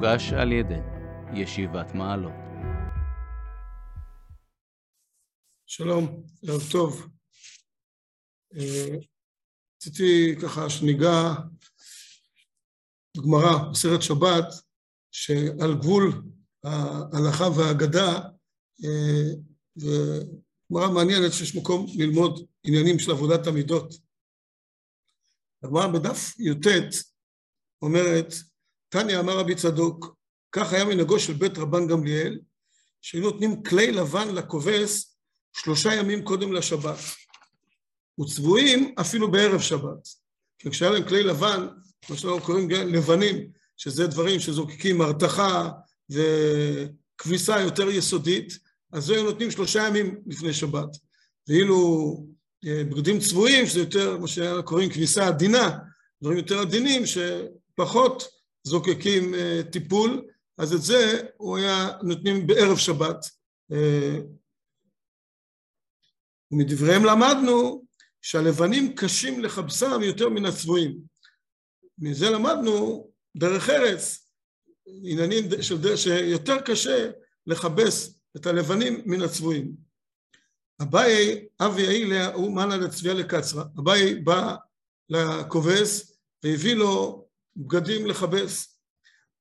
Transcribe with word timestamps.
הוגש 0.00 0.32
על 0.32 0.52
ידי 0.52 0.80
ישיבת 1.34 1.94
מעלות. 1.94 2.32
שלום, 5.66 6.22
ערב 6.42 6.60
טוב. 6.72 7.08
אה, 8.56 8.96
רציתי 9.76 10.34
ככה 10.42 10.70
שניגע 10.70 11.34
בגמרא, 13.16 13.70
בסרט 13.72 14.02
שבת, 14.02 14.46
שעל 15.10 15.74
גבול 15.80 16.22
ההלכה 16.64 17.44
והאגדה, 17.44 18.20
אה, 18.84 19.30
וגמרא 19.76 20.90
מעניינת 20.94 21.32
שיש 21.32 21.56
מקום 21.56 21.86
ללמוד 21.98 22.46
עניינים 22.64 22.98
של 22.98 23.10
עבודת 23.10 23.46
המידות. 23.46 23.94
הגמרא 25.62 25.86
בדף 25.86 26.38
י"ט 26.38 26.66
אומרת, 27.82 28.49
תניא 28.90 29.18
אמר 29.18 29.38
רבי 29.38 29.54
צדוק, 29.54 30.16
כך 30.52 30.72
היה 30.72 30.84
מנהגו 30.84 31.18
של 31.18 31.32
בית 31.32 31.58
רבן 31.58 31.86
גמליאל, 31.86 32.38
שהיו 33.00 33.22
נותנים 33.22 33.62
כלי 33.62 33.92
לבן 33.92 34.34
לכובס 34.34 35.16
שלושה 35.52 35.94
ימים 35.94 36.24
קודם 36.24 36.52
לשבת, 36.52 36.98
וצבועים 38.20 38.94
אפילו 39.00 39.30
בערב 39.30 39.60
שבת. 39.60 40.08
כי 40.58 40.70
כשהיה 40.70 40.90
להם 40.90 41.08
כלי 41.08 41.22
לבן, 41.22 41.68
מה 42.10 42.16
שאנחנו 42.16 42.40
קוראים 42.40 42.70
לבנים, 42.70 43.50
שזה 43.76 44.06
דברים 44.06 44.40
שזוקקים 44.40 45.00
הרתחה 45.00 45.70
וכביסה 46.10 47.60
יותר 47.60 47.90
יסודית, 47.90 48.58
אז 48.92 49.04
זה 49.04 49.14
היו 49.14 49.24
נותנים 49.24 49.50
שלושה 49.50 49.86
ימים 49.86 50.20
לפני 50.26 50.52
שבת. 50.52 50.96
ואילו 51.48 52.16
אה, 52.66 52.84
בגדים 52.84 53.18
צבועים, 53.18 53.66
שזה 53.66 53.80
יותר 53.80 54.18
מה 54.18 54.28
שקוראים 54.28 54.90
כביסה 54.90 55.26
עדינה, 55.26 55.78
דברים 56.22 56.38
יותר 56.38 56.58
עדינים 56.60 57.02
שפחות 57.06 58.39
זוקקים 58.62 59.34
אה, 59.34 59.60
טיפול, 59.72 60.26
אז 60.58 60.74
את 60.74 60.82
זה 60.82 61.22
הוא 61.36 61.58
היה 61.58 61.88
נותנים 62.02 62.46
בערב 62.46 62.76
שבת. 62.76 63.26
אה, 63.72 64.18
ומדבריהם 66.52 67.04
למדנו 67.04 67.84
שהלבנים 68.22 68.94
קשים 68.96 69.40
לכבסם 69.40 70.02
יותר 70.02 70.28
מן 70.28 70.46
הצבועים. 70.46 70.98
מזה 71.98 72.30
למדנו 72.30 73.06
דרך 73.36 73.70
ארץ, 73.70 74.30
עניינים 74.86 75.44
של 75.62 75.78
דרך 75.78 75.98
שיותר 75.98 76.60
קשה 76.60 77.10
לכבס 77.46 78.20
את 78.36 78.46
הלבנים 78.46 79.02
מן 79.06 79.22
הצבועים. 79.22 79.72
אביי, 80.82 81.46
אבי 81.60 81.88
איליה, 81.88 82.34
הוא 82.34 82.52
מנה 82.52 82.76
לצביעה 82.76 83.14
לקצרה. 83.14 83.64
אביי 83.78 84.14
בא 84.14 84.56
לכובס 85.08 86.18
והביא 86.44 86.74
לו 86.74 87.26
בגדים 87.56 88.06
לכבס. 88.06 88.78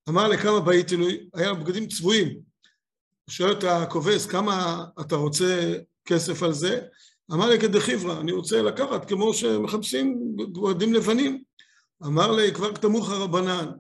אמר 0.10 0.28
לכמה 0.28 0.60
באיתי 0.60 0.96
לו, 0.96 1.08
היה 1.34 1.54
בגדים 1.54 1.88
צבועים. 1.88 2.28
הוא 2.28 3.34
שואל 3.34 3.52
את 3.52 3.64
הכובס, 3.64 4.26
כמה 4.26 4.86
אתה 5.02 5.16
רוצה 5.16 5.74
כסף 6.06 6.44
על 6.44 6.54
זה? 6.54 6.82
אמר 7.34 7.50
לי 7.50 7.60
כדחיברא, 7.60 8.20
אני 8.20 8.32
רוצה 8.32 8.62
לקחת 8.62 9.10
כמו 9.10 9.34
שמחפשים 9.34 10.36
בגדים 10.36 10.94
לבנים. 10.94 11.44
אמר 12.06 12.32
לי, 12.32 12.54
כבר 12.54 12.76
כתמוך 12.76 13.10
רבנן, 13.10 13.72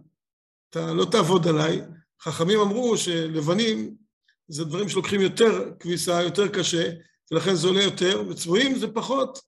אתה 0.69 0.93
לא 0.93 1.05
תעבוד 1.05 1.47
עליי. 1.47 1.81
חכמים 2.21 2.59
אמרו 2.59 2.97
שלבנים 2.97 3.95
זה 4.47 4.65
דברים 4.65 4.89
שלוקחים 4.89 5.21
יותר 5.21 5.71
כביסה, 5.79 6.23
יותר 6.23 6.47
קשה, 6.47 6.91
ולכן 7.31 7.55
זה 7.55 7.67
עולה 7.67 7.83
יותר, 7.83 8.23
וצבועים 8.29 8.79
זה 8.79 8.87
פחות. 8.87 9.39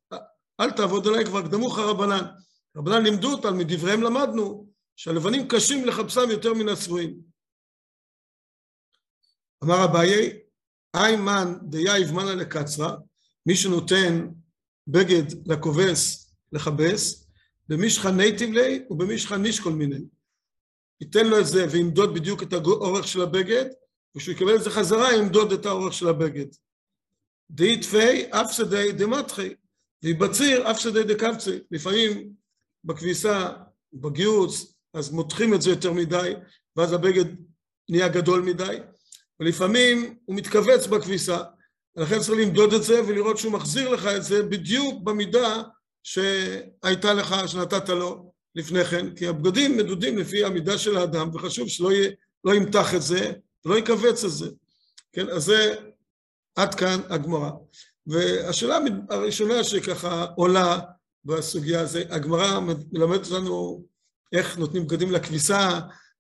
אל 0.60 0.72
תעבוד 0.72 1.08
עליי, 1.08 1.26
כבר 1.26 1.42
קדמוך 1.42 1.80
רבנן. 1.80 2.26
רבנן 2.78 3.04
לימדו 3.04 3.32
אותם, 3.32 3.58
מדבריהם 3.58 4.02
למדנו, 4.02 4.71
שהלבנים 4.96 5.48
קשים 5.48 5.86
לחפשם 5.86 6.30
יותר 6.32 6.54
מן 6.54 6.70
הצבועים. 6.70 7.22
אמר 9.64 9.86
אביי, 9.86 10.40
איימן 10.96 11.54
דייב 11.62 12.12
מנה 12.12 12.36
לקצרה, 12.36 12.98
מי 13.46 13.56
שנותן 13.56 14.28
בגד 14.88 15.48
לכובס 15.48 16.22
לכבס, 16.52 17.28
במישכה 17.70 18.12
נייטיב 18.12 18.50
לי 18.50 18.86
ובמישכה 18.90 19.38
נישקול 19.38 19.74
מיני. 19.74 20.00
ייתן 21.02 21.28
לו 21.28 21.40
את 21.40 21.46
זה 21.46 21.66
וימדוד 21.72 22.14
בדיוק 22.14 22.44
את 22.44 22.54
האורך 22.54 23.08
של 23.08 23.22
הבגד, 23.22 23.66
וכשהוא 24.16 24.36
יקבל 24.36 24.56
את 24.56 24.64
זה 24.64 24.70
חזרה 24.70 25.14
ימדוד 25.14 25.52
את 25.52 25.66
האורך 25.66 25.94
של 25.94 26.08
הבגד. 26.08 26.46
דאי 27.52 27.82
תפי 27.82 28.32
אף 28.32 28.52
שדי 28.52 28.92
דמטחי, 28.92 29.54
ויבציר 30.04 30.72
אף 30.72 30.80
שדי 30.80 31.04
דקבצי. 31.04 31.60
לפעמים 31.72 32.34
בכביסה, 32.84 33.50
בגיוץ, 33.94 34.76
אז 34.94 35.12
מותחים 35.12 35.54
את 35.54 35.62
זה 35.62 35.70
יותר 35.70 35.94
מדי, 35.94 36.34
ואז 36.76 36.94
הבגד 36.94 37.26
נהיה 37.90 38.08
גדול 38.08 38.42
מדי, 38.42 38.78
ולפעמים 39.40 40.16
הוא 40.26 40.36
מתכווץ 40.36 40.88
בכביסה, 40.88 41.44
ולכן 41.96 42.20
צריך 42.20 42.40
למדוד 42.40 42.74
את 42.74 42.84
זה 42.84 43.02
ולראות 43.08 43.38
שהוא 43.38 43.54
מחזיר 43.54 43.90
לך 43.90 44.06
את 44.06 44.24
זה 44.24 44.44
בדיוק 44.44 45.04
במידה 45.04 45.62
שהייתה 46.04 47.14
לך, 47.14 47.36
שנתת 47.48 47.90
לו 47.90 48.32
לפני 48.56 48.86
כן, 48.86 49.16
כי 49.16 49.28
הבגדים 49.28 49.78
מדודים 49.78 50.18
לפי 50.18 50.44
המידה 50.44 50.78
של 50.78 50.98
האדם, 50.98 51.36
וחשוב 51.36 51.68
שלא 51.68 51.92
יהיה, 51.92 52.12
לא 52.44 52.56
ימתח 52.56 52.96
את 52.96 53.02
זה 53.02 53.32
ולא 53.66 53.78
יכווץ 53.78 54.24
את 54.24 54.32
זה. 54.32 54.50
כן, 55.14 55.30
אז 55.30 55.44
זה 55.44 55.76
עד 56.56 56.76
כאן 56.76 57.00
הגמרא. 57.10 57.50
והשאלה 58.08 58.78
הראשונה 59.10 59.64
שככה 59.64 60.26
עולה 60.36 60.80
בסוגיה 61.26 61.82
הזו, 61.82 62.00
הגמרא 62.10 62.60
מלמדת 62.92 63.32
אותנו 63.32 63.86
איך 64.32 64.58
נותנים 64.58 64.88
בגדים 64.88 65.12
לכביסה, 65.12 65.80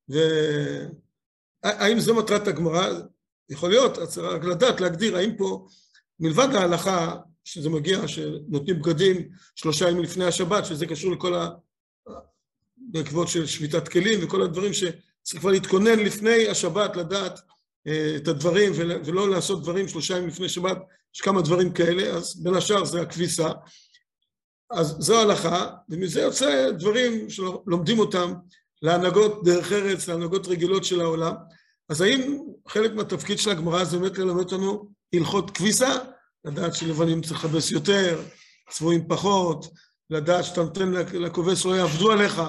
והאם 0.09 1.99
זו 1.99 2.15
מטרת 2.15 2.47
הגמרא? 2.47 2.87
יכול 3.49 3.69
להיות, 3.69 3.99
צריך 3.99 4.27
רק 4.27 4.43
לדעת, 4.43 4.81
להגדיר, 4.81 5.17
האם 5.17 5.37
פה, 5.37 5.67
מלבד 6.19 6.55
ההלכה, 6.55 7.15
שזה 7.43 7.69
מגיע, 7.69 8.07
שנותנים 8.07 8.79
בגדים 8.81 9.29
שלושה 9.55 9.89
ימים 9.89 10.03
לפני 10.03 10.25
השבת, 10.25 10.65
שזה 10.65 10.85
קשור 10.85 11.11
לכל 11.11 11.33
ה... 11.33 11.49
בעקבות 12.77 13.27
של 13.27 13.45
שביתת 13.45 13.87
כלים 13.87 14.19
וכל 14.23 14.41
הדברים 14.41 14.73
שצריך 14.73 15.41
כבר 15.41 15.51
להתכונן 15.51 15.99
לפני 15.99 16.47
השבת, 16.47 16.95
לדעת 16.95 17.39
אה, 17.87 18.15
את 18.15 18.27
הדברים 18.27 18.71
ולא 18.75 19.29
לעשות 19.29 19.61
דברים 19.63 19.87
שלושה 19.87 20.17
ימים 20.17 20.29
לפני 20.29 20.49
שבת, 20.49 20.77
יש 21.15 21.21
כמה 21.21 21.41
דברים 21.41 21.73
כאלה, 21.73 22.03
אז 22.03 22.43
בין 22.43 22.55
השאר 22.55 22.85
זה 22.85 23.01
הכביסה. 23.01 23.49
אז 24.73 24.95
זו 24.99 25.19
ההלכה, 25.19 25.69
ומזה 25.89 26.21
יוצא 26.21 26.71
דברים 26.71 27.29
שלומדים 27.29 27.99
אותם 27.99 28.33
להנהגות 28.81 29.43
דרך 29.43 29.71
ארץ, 29.71 30.07
להנהגות 30.07 30.47
רגילות 30.47 30.85
של 30.85 31.01
העולם. 31.01 31.33
אז 31.89 32.01
האם 32.01 32.43
חלק 32.67 32.91
מהתפקיד 32.93 33.39
של 33.39 33.49
הגמרא 33.49 33.83
זה 33.83 33.99
באמת 33.99 34.17
ללמד 34.17 34.39
אותנו 34.39 34.89
הלכות 35.13 35.51
כביסה? 35.51 35.97
לדעת 36.45 36.75
שלבנים 36.75 37.21
צריך 37.21 37.45
לכבס 37.45 37.71
יותר, 37.71 38.21
צבועים 38.69 39.07
פחות, 39.07 39.65
לדעת 40.09 40.45
שאתה 40.45 40.61
נותן 40.61 40.91
לכובס 41.13 41.57
שלא 41.57 41.75
יעבדו 41.75 42.11
עליך, 42.11 42.41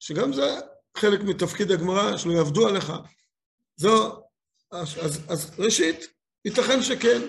שגם 0.00 0.32
זה 0.32 0.58
חלק 0.96 1.20
מתפקיד 1.20 1.70
הגמרא, 1.70 2.16
שלא 2.16 2.32
יעבדו 2.32 2.68
עליך. 2.68 2.92
זו, 3.76 4.22
אז, 4.72 4.88
אז, 5.00 5.20
אז 5.28 5.50
ראשית, 5.58 6.06
ייתכן 6.44 6.82
שכן, 6.82 7.22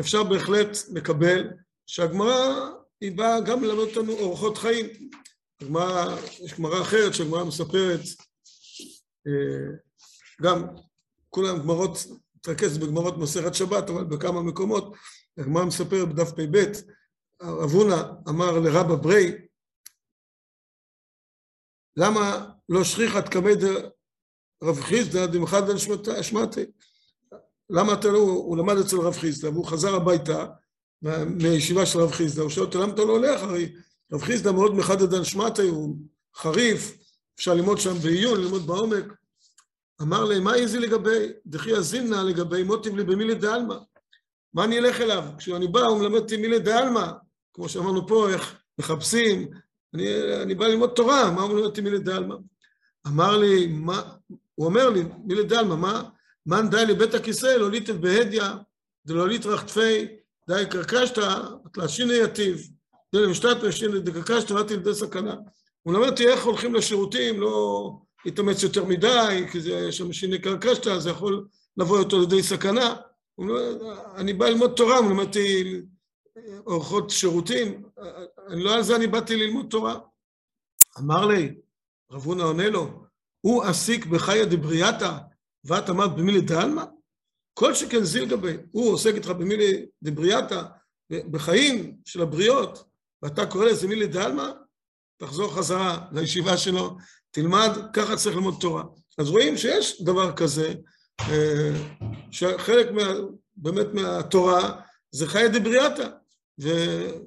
אפשר 0.00 0.22
בהחלט 0.22 0.76
לקבל 0.94 1.48
שהגמרא 1.86 2.70
היא 3.00 3.16
באה 3.16 3.40
גם 3.40 3.64
ללמד 3.64 3.78
אותנו 3.78 4.12
אורחות 4.12 4.58
חיים. 4.58 4.86
הגמרא, 5.60 6.16
יש 6.40 6.54
גמרא 6.54 6.82
אחרת 6.82 7.14
שהגמרא 7.14 7.44
מספרת, 7.44 8.00
אה, 9.26 9.76
גם 10.42 10.66
כולם 11.28 11.58
גמרות, 11.58 11.98
מתרכז 12.36 12.78
בגמרות 12.78 13.18
מסכת 13.18 13.54
שבת, 13.54 13.90
אבל 13.90 14.04
בכמה 14.04 14.42
מקומות, 14.42 14.94
הגמרא 15.38 15.64
מספרת 15.64 16.08
בדף 16.08 16.30
פ"ב, 16.30 16.56
רב 17.42 17.70
הונא 17.70 18.02
אמר 18.28 18.58
לרבא 18.58 18.94
ברי, 18.94 19.32
למה 21.96 22.50
לא 22.68 22.84
שכיחת 22.84 23.28
כמד 23.28 23.58
רב 24.62 24.80
חיסדא 24.80 25.26
דמחד 25.26 25.62
אשמתי? 26.20 26.60
למה 27.70 27.92
אתה 27.92 28.08
לא, 28.08 28.18
הוא 28.18 28.56
למד 28.56 28.76
אצל 28.76 28.96
רב 28.96 29.16
חיסדא 29.16 29.48
והוא 29.48 29.66
חזר 29.66 29.94
הביתה 29.94 30.46
מהישיבה 31.02 31.86
של 31.86 31.98
רב 32.00 32.10
חיסדא, 32.10 32.42
הוא 32.42 32.50
שואל 32.50 32.66
אותו 32.66 32.82
למה 32.82 32.92
אתה 32.92 33.04
לא 33.04 33.12
הולך? 33.12 33.42
הרי 33.42 33.72
רב 34.12 34.22
חיסדא 34.22 34.52
מאוד 34.52 34.74
מחדד 34.74 35.14
אנשמתי, 35.14 35.62
הוא 35.62 35.96
חריף, 36.36 36.98
אפשר 37.36 37.54
ללמוד 37.54 37.78
שם 37.78 37.94
בעיון, 37.94 38.40
ללמוד 38.40 38.66
בעומק. 38.66 39.04
אמר 40.02 40.24
להם, 40.24 40.44
מה 40.44 40.54
איזי 40.54 40.78
לגבי, 40.78 41.32
דחי 41.46 41.72
אזינא 41.74 42.14
לגבי 42.14 42.62
מוטיב 42.62 42.96
לי 42.96 43.04
במילי 43.04 43.34
דעלמא. 43.34 43.74
מה 44.54 44.64
אני 44.64 44.78
אלך 44.78 45.00
אליו? 45.00 45.24
כשאני 45.38 45.66
בא, 45.66 45.80
הוא 45.80 45.98
מלמד 45.98 46.18
אותי 46.18 46.36
מילי 46.36 46.58
דעלמא, 46.58 47.06
כמו 47.54 47.68
שאמרנו 47.68 48.06
פה, 48.06 48.30
איך 48.30 48.56
מחפשים, 48.78 49.48
אני, 49.94 50.06
אני 50.42 50.54
בא 50.54 50.66
ללמוד 50.66 50.90
תורה, 50.90 51.30
מה 51.30 51.42
הוא 51.42 51.50
מלמד 51.50 51.64
אותי 51.64 51.80
מילי 51.80 51.98
דעלמא? 51.98 52.34
אמר 53.06 53.36
לי, 53.36 53.66
מה, 53.66 54.02
הוא 54.54 54.66
אומר 54.66 54.90
לי, 54.90 55.02
מילי 55.24 55.44
דעלמא, 55.44 55.74
מה, 55.74 56.02
מאן 56.46 56.70
דעייל 56.70 56.86
לבית 56.88 57.14
הכיסא, 57.14 57.46
לא 57.46 57.70
ליתיב 57.70 57.94
בהדיא, 57.94 58.42
ולא 59.06 59.28
ליטרח 59.28 59.62
טפי, 59.62 60.06
דהאי 60.48 60.64
כרכשתא, 60.70 61.40
אתלת 61.72 61.91
שיני 61.91 62.14
יתיב, 62.14 62.68
דילמא 63.14 63.30
משתמטא 63.30 63.56
שיני 63.68 63.98
דכרכשתא, 63.98 64.52
ואתי 64.52 64.76
לידי 64.76 64.94
סכנה. 64.94 65.34
הוא 65.82 65.94
מלמד 65.94 66.08
אותי 66.08 66.28
איך 66.28 66.44
הולכים 66.44 66.74
לשירותים, 66.74 67.40
לא 67.40 67.90
יתאמץ 68.26 68.62
יותר 68.62 68.84
מדי, 68.84 69.46
כי 69.52 69.60
זה, 69.60 69.70
יש 69.70 69.98
שם 69.98 70.12
שיני 70.12 70.38
כרכשתא, 70.38 70.98
זה 70.98 71.10
יכול 71.10 71.46
לבוא 71.76 71.98
אותו 71.98 72.20
לידי 72.20 72.42
סכנה. 72.42 72.96
אני 74.16 74.32
בא 74.32 74.48
ללמוד 74.48 74.72
תורה, 74.76 75.00
למדתי 75.00 75.80
אורחות 76.66 77.10
שירותים, 77.10 77.82
לא 78.48 78.74
על 78.74 78.82
זה 78.82 78.96
אני 78.96 79.06
באתי 79.06 79.36
ללמוד 79.36 79.66
תורה. 79.70 79.98
אמר 80.98 81.26
לי, 81.26 81.54
רב 82.10 82.24
הונא 82.24 82.42
עונה 82.42 82.68
לו, 82.68 83.02
הוא 83.40 83.62
עסיק 83.62 84.06
בחיה 84.06 84.44
דבריאתא, 84.44 85.12
ואת 85.64 85.90
אמרת 85.90 86.16
במילי 86.16 86.40
דעלמא? 86.40 86.84
כל 87.58 87.74
שכן 87.74 88.04
זיל 88.04 88.24
גבי, 88.24 88.56
הוא 88.70 88.92
עוסק 88.92 89.14
איתך 89.14 89.28
במילי 89.28 89.86
דבריאתא, 90.02 90.62
בחיים 91.10 91.96
של 92.04 92.22
הבריות, 92.22 92.84
ואתה 93.22 93.46
קורא 93.46 93.64
לזה 93.64 93.88
מילי 93.88 94.06
דעלמא, 94.06 94.50
תחזור 95.16 95.54
חזרה 95.54 96.06
לישיבה 96.12 96.56
שלו, 96.56 96.96
תלמד, 97.30 97.70
ככה 97.92 98.16
צריך 98.16 98.36
ללמוד 98.36 98.54
תורה. 98.60 98.84
אז 99.18 99.28
רואים 99.28 99.56
שיש 99.56 100.02
דבר 100.02 100.32
כזה, 100.32 100.74
אה, 101.20 101.70
שחלק 102.30 102.90
מה, 102.90 103.02
באמת 103.56 103.86
מהתורה 103.94 104.80
זה 105.10 105.26
חיי 105.26 105.48
דבריאתא, 105.48 106.08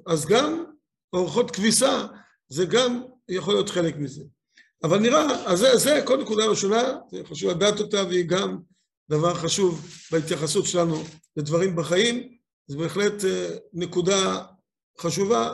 אז 0.06 0.26
גם 0.26 0.64
אורחות 1.12 1.50
כביסה 1.50 2.06
זה 2.48 2.64
גם 2.64 3.02
יכול 3.28 3.54
להיות 3.54 3.70
חלק 3.70 3.96
מזה. 3.96 4.22
אבל 4.84 4.98
נראה, 4.98 5.46
אז 5.46 5.58
זה, 5.58 5.76
זה 5.76 6.02
כל 6.04 6.22
נקודה 6.22 6.46
ראשונה, 6.46 6.82
חשוב 7.24 7.50
לדעת 7.50 7.80
אותה 7.80 8.04
והיא 8.04 8.24
גם 8.24 8.71
דבר 9.12 9.34
חשוב 9.34 9.86
בהתייחסות 10.12 10.66
שלנו 10.66 11.02
לדברים 11.36 11.76
בחיים, 11.76 12.36
זה 12.66 12.76
בהחלט 12.76 13.24
אה, 13.24 13.48
נקודה 13.72 14.44
חשובה, 15.00 15.52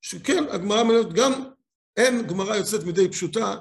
שכן, 0.00 0.44
הגמרא 0.50 0.82
מלמדת, 0.82 1.12
גם 1.12 1.32
אין 1.96 2.26
גמרא 2.26 2.56
יוצאת 2.56 2.84
מדי 2.84 3.08
פשוטה 3.08 3.56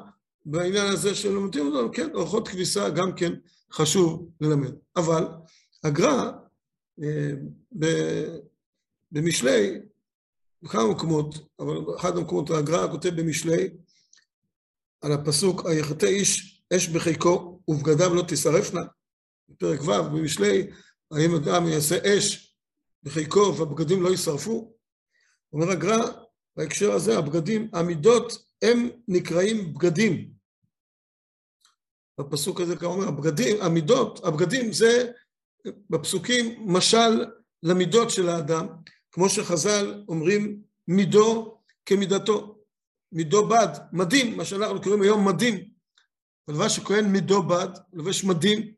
בעניין 0.46 0.88
הזה 0.88 1.16
של 1.16 1.32
לומדים 1.32 1.68
אותנו, 1.68 1.92
כן, 1.92 2.10
אורחות 2.14 2.48
כביסה 2.48 2.90
גם 2.90 3.16
כן 3.16 3.34
חשוב 3.74 4.30
ללמד. 4.42 4.74
אבל 4.96 5.28
הגר"א 5.84 6.32
אה, 7.04 7.32
במשלי, 9.12 9.80
בכמה 10.64 10.88
מקומות, 10.88 11.36
אבל 11.60 11.82
באחד 11.82 12.18
המקומות 12.18 12.50
הגר"א 12.50 12.92
כותב 12.92 13.10
במשלי 13.10 13.70
על 15.02 15.12
הפסוק, 15.12 15.66
היחטא 15.66 16.06
איש 16.06 16.64
אש 16.74 16.88
בחיקו 16.88 17.60
ובגדיו 17.68 18.14
לא 18.14 18.24
תשרפנה, 18.28 18.82
בפרק 19.51 19.81
ו' 19.81 20.03
במשלי, 20.03 20.68
האם 21.12 21.36
אדם 21.36 21.68
יעשה 21.68 21.98
אש 22.06 22.56
בחיקו 23.03 23.56
והבגדים 23.57 24.03
לא 24.03 24.09
יישרפו? 24.09 24.74
אומר 25.53 25.71
הגר"א, 25.71 26.12
בהקשר 26.56 26.92
הזה, 26.92 27.18
הבגדים, 27.18 27.69
המידות 27.74 28.45
הם 28.62 28.89
נקראים 29.07 29.74
בגדים. 29.74 30.31
בפסוק 32.19 32.62
הזה 32.62 32.75
כמה 32.75 32.89
אומר, 32.89 33.07
הבגדים, 33.07 33.62
המידות, 33.62 34.24
הבגדים 34.24 34.74
זה 34.74 35.12
בפסוקים 35.89 36.74
משל 36.74 37.25
למידות 37.63 38.09
של 38.09 38.30
האדם, 38.30 38.68
כמו 39.12 39.30
שחז"ל 39.30 40.04
אומרים 40.07 40.62
מידו 40.88 41.57
כמידתו. 41.86 42.57
מידו 43.12 43.47
בד, 43.47 43.68
מדים, 43.94 44.38
מה 44.38 44.45
שאנחנו 44.45 44.81
קוראים 44.81 45.01
היום 45.01 45.27
מדים. 45.27 45.71
ולבש 46.47 46.75
שכהן 46.75 47.06
מידו 47.06 47.44
בד, 47.44 47.68
לובש 47.94 48.24
מדים. 48.24 48.74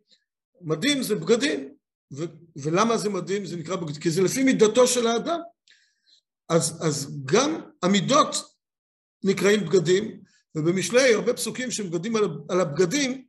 מדים 0.63 1.03
זה 1.03 1.15
בגדים. 1.15 1.73
ו- 2.13 2.25
ולמה 2.55 2.97
זה 2.97 3.09
מדים? 3.09 3.45
זה 3.45 3.57
נקרא 3.57 3.75
בגדים, 3.75 4.01
כי 4.01 4.11
זה 4.11 4.21
לפי 4.21 4.43
מידתו 4.43 4.87
של 4.87 5.07
האדם. 5.07 5.39
אז, 6.49 6.87
אז 6.87 7.17
גם 7.25 7.61
המידות 7.83 8.35
נקראים 9.23 9.65
בגדים, 9.65 10.21
ובמשלי 10.55 11.13
הרבה 11.13 11.33
פסוקים 11.33 11.71
שמגדים 11.71 12.15
על, 12.15 12.23
על 12.49 12.61
הבגדים, 12.61 13.25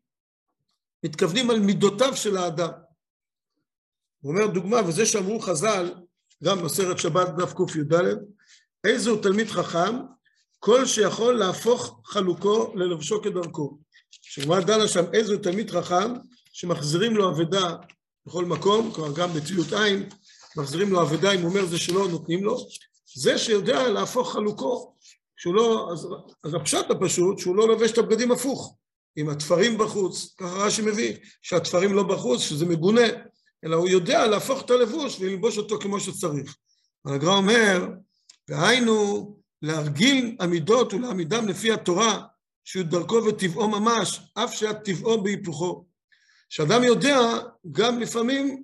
מתכוונים 1.05 1.51
על 1.51 1.61
מידותיו 1.61 2.17
של 2.17 2.37
האדם. 2.37 2.71
הוא 4.21 4.33
אומר 4.33 4.47
דוגמה, 4.47 4.89
וזה 4.89 5.07
שאמרו 5.07 5.41
חז"ל, 5.41 5.95
גם 6.45 6.63
בסרט 6.63 6.99
שבת 6.99 7.29
דף 7.29 7.55
קי"ד, 7.55 7.93
איזה 8.85 9.11
הוא 9.11 9.23
תלמיד 9.23 9.49
חכם, 9.49 9.97
כל 10.59 10.87
שיכול 10.87 11.35
להפוך 11.35 12.01
חלוקו 12.05 12.73
ללבשו 12.75 13.23
כדרכו. 13.23 13.79
שגמרא 14.11 14.61
דנה 14.61 14.89
שם 14.89 15.05
איזה 15.13 15.35
הוא 15.35 15.43
תלמיד 15.43 15.71
חכם, 15.71 16.13
שמחזירים 16.55 17.17
לו 17.17 17.31
אבדה 17.31 17.77
בכל 18.27 18.45
מקום, 18.45 18.93
כלומר 18.93 19.12
גם 19.15 19.33
בטביעות 19.33 19.73
עין, 19.73 20.09
מחזירים 20.56 20.91
לו 20.91 21.03
אבדה, 21.03 21.33
אם 21.33 21.41
הוא 21.41 21.49
אומר 21.49 21.67
זה 21.67 21.79
שלא 21.79 22.09
נותנים 22.09 22.45
לו, 22.45 22.67
זה 23.15 23.39
שיודע 23.39 23.89
להפוך 23.89 24.33
חלוקו, 24.33 24.95
שהוא 25.37 25.55
לא, 25.55 25.89
אז, 25.93 26.09
אז 26.45 26.55
הפשט 26.55 26.91
הפשוט, 26.91 27.39
שהוא 27.39 27.56
לא 27.56 27.69
לובש 27.69 27.93
את 27.93 27.99
הבגדים 27.99 28.33
הפוך, 28.33 28.77
עם 29.17 29.29
התפרים 29.29 29.79
בחוץ, 29.79 30.35
ככה 30.39 30.55
רש"י 30.55 30.83
מביא, 30.83 31.17
שהתפרים 31.43 31.95
לא 31.95 32.03
בחוץ, 32.03 32.41
שזה 32.41 32.67
מגונה, 32.67 33.07
אלא 33.65 33.77
הוא 33.77 33.89
יודע 33.89 34.27
להפוך 34.27 34.62
את 34.65 34.71
הלבוש 34.71 35.21
וללבוש 35.21 35.59
אותו 35.59 35.79
כמו 35.79 36.00
שצריך. 36.00 36.57
הגר"א 37.07 37.35
אומר, 37.35 37.89
והיינו 38.49 39.37
להרגיל 39.62 40.37
עמידות 40.41 40.95
ולעמידם 40.95 41.49
לפי 41.49 41.73
התורה, 41.73 42.23
שהוא 42.65 42.85
דרכו 42.85 43.15
וטבעו 43.15 43.69
ממש, 43.69 44.21
אף 44.35 44.55
שהיה 44.55 44.75
טבעו 44.75 45.23
בהיפוכו. 45.23 45.94
שאדם 46.49 46.85
יודע 46.85 47.19
גם 47.73 48.00
לפעמים 48.00 48.62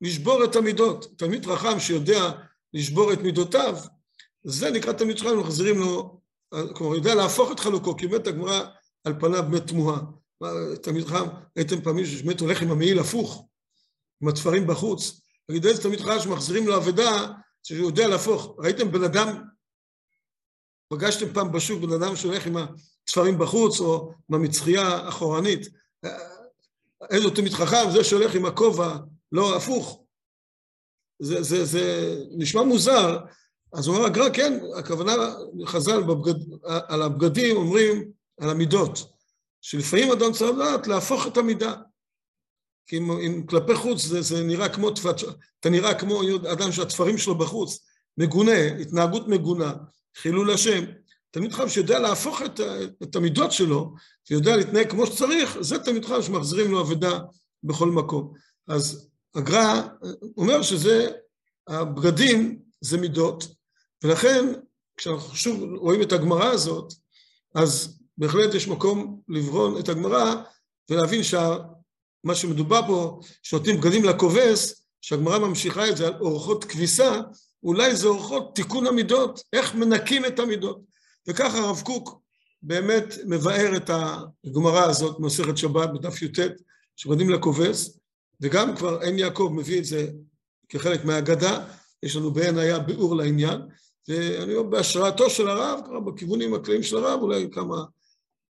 לשבור 0.00 0.44
את 0.44 0.56
המידות. 0.56 1.18
תלמיד 1.18 1.46
חכם 1.46 1.80
שיודע 1.80 2.30
לשבור 2.74 3.12
את 3.12 3.18
מידותיו, 3.18 3.76
זה 4.44 4.70
נקרא 4.70 4.92
תלמיד 4.92 5.18
חכם, 5.18 5.38
מחזירים 5.38 5.78
לו, 5.78 6.20
כלומר, 6.74 6.96
יודע 6.96 7.14
להפוך 7.14 7.52
את 7.52 7.60
חלוקו, 7.60 7.96
כי 7.96 8.06
באמת 8.06 8.26
הגמרא 8.26 8.64
על 9.04 9.20
פניו 9.20 9.42
באמת 9.50 9.66
תמוהה. 9.66 10.00
תלמיד 10.82 11.04
חכם, 11.04 11.28
הייתם 11.56 11.80
פעמים 11.80 12.06
שבאמת 12.06 12.40
הולך 12.40 12.62
עם 12.62 12.70
המעיל 12.70 12.98
הפוך, 12.98 13.46
עם 14.22 14.28
התפרים 14.28 14.66
בחוץ, 14.66 15.20
תגיד 15.48 15.66
איזה 15.66 15.82
תלמיד 15.82 16.00
חכם 16.00 16.20
שמחזירים 16.20 16.66
לו 16.66 16.76
אבדה, 16.76 17.32
שהוא 17.62 17.86
יודע 17.86 18.08
להפוך. 18.08 18.54
ראיתם 18.58 18.92
בן 18.92 19.04
אדם, 19.04 19.42
פגשתם 20.88 21.32
פעם 21.32 21.52
בשוק 21.52 21.82
בן 21.82 21.92
אדם 21.92 22.16
שהולך 22.16 22.46
עם 22.46 22.56
התפרים 23.04 23.38
בחוץ, 23.38 23.80
או 23.80 24.12
עם 24.30 24.34
המצחייה 24.34 25.08
אחורנית. 25.08 25.68
איזה 27.10 27.30
תלמיד 27.30 27.52
חכם, 27.52 27.90
זה 27.92 28.04
שהולך 28.04 28.34
עם 28.34 28.46
הכובע, 28.46 28.96
לא 29.32 29.56
הפוך. 29.56 30.04
זה, 31.22 31.42
זה, 31.42 31.64
זה 31.64 32.16
נשמע 32.30 32.62
מוזר, 32.62 33.18
אז 33.72 33.86
הוא 33.86 33.96
אומר 33.96 34.06
הגר"א, 34.06 34.30
כן, 34.32 34.60
הכוונה, 34.78 35.12
חז"ל 35.66 36.02
בבגד, 36.02 36.34
על 36.64 37.02
הבגדים 37.02 37.56
אומרים 37.56 38.10
על 38.40 38.50
המידות, 38.50 38.98
שלפעמים 39.60 40.12
אדם 40.12 40.32
צריך 40.32 40.50
לדעת 40.50 40.86
להפוך 40.86 41.26
את 41.26 41.36
המידה. 41.36 41.74
כי 42.86 42.98
אם, 42.98 43.10
אם 43.10 43.46
כלפי 43.46 43.74
חוץ 43.74 44.02
זה, 44.02 44.22
זה 44.22 44.42
נראה 44.42 44.68
כמו, 44.68 44.90
אתה 45.60 45.70
נראה 45.70 45.94
כמו 45.94 46.20
אדם 46.52 46.72
שהתפרים 46.72 47.18
שלו 47.18 47.38
בחוץ, 47.38 47.78
מגונה, 48.18 48.66
התנהגות 48.80 49.28
מגונה, 49.28 49.74
חילול 50.16 50.50
השם. 50.50 50.84
תלמיד 51.34 51.52
חכם 51.52 51.68
שיודע 51.68 51.98
להפוך 51.98 52.42
את, 52.42 52.60
את 53.02 53.16
המידות 53.16 53.52
שלו, 53.52 53.94
שיודע 54.24 54.56
להתנהג 54.56 54.90
כמו 54.90 55.06
שצריך, 55.06 55.60
זה 55.60 55.78
תלמיד 55.78 56.04
חכם 56.04 56.22
שמחזירים 56.22 56.70
לו 56.70 56.80
אבדה 56.80 57.18
בכל 57.62 57.90
מקום. 57.90 58.32
אז 58.68 59.08
הגר"א 59.34 59.82
אומר 60.36 60.62
שזה, 60.62 61.10
הבגדים 61.68 62.58
זה 62.80 62.98
מידות, 62.98 63.46
ולכן 64.04 64.52
כשאנחנו 64.96 65.36
שוב 65.36 65.62
רואים 65.76 66.02
את 66.02 66.12
הגמרא 66.12 66.44
הזאת, 66.44 66.92
אז 67.54 67.98
בהחלט 68.18 68.54
יש 68.54 68.68
מקום 68.68 69.20
לברון 69.28 69.78
את 69.78 69.88
הגמרא 69.88 70.34
ולהבין 70.90 71.22
שמה 71.22 72.34
שמדובר 72.34 72.80
פה, 72.86 73.20
שנותנים 73.42 73.80
בגדים 73.80 74.04
לכובס, 74.04 74.86
שהגמרא 75.00 75.38
ממשיכה 75.38 75.88
את 75.88 75.96
זה 75.96 76.06
על 76.06 76.14
אורחות 76.20 76.64
כביסה, 76.64 77.20
אולי 77.62 77.96
זה 77.96 78.06
אורחות 78.06 78.54
תיקון 78.54 78.86
המידות, 78.86 79.40
איך 79.52 79.74
מנקים 79.74 80.24
את 80.24 80.38
המידות. 80.38 80.93
וככה 81.28 81.58
הרב 81.58 81.82
קוק 81.84 82.20
באמת 82.62 83.14
מבאר 83.26 83.76
את 83.76 83.90
הגמרא 84.44 84.84
הזאת 84.84 85.20
במסכת 85.20 85.56
שבת 85.56 85.90
בדף 85.94 86.22
י"ט, 86.22 86.38
שבגדים 86.96 87.30
לכובס, 87.30 87.98
וגם 88.40 88.76
כבר 88.76 88.98
עין 89.00 89.18
יעקב 89.18 89.50
מביא 89.54 89.78
את 89.78 89.84
זה 89.84 90.08
כחלק 90.68 91.04
מהאגדה, 91.04 91.66
יש 92.02 92.16
לנו 92.16 92.30
בעין 92.30 92.58
היה 92.58 92.78
ביאור 92.78 93.16
לעניין, 93.16 93.60
ואני 94.08 94.54
אומר 94.54 94.70
בהשראתו 94.70 95.30
של 95.30 95.48
הרב, 95.48 95.80
ככה 95.86 96.00
בכיוונים 96.00 96.54
הקלעים 96.54 96.82
של 96.82 96.96
הרב, 96.96 97.22
אולי 97.22 97.48
כמה 97.52 97.84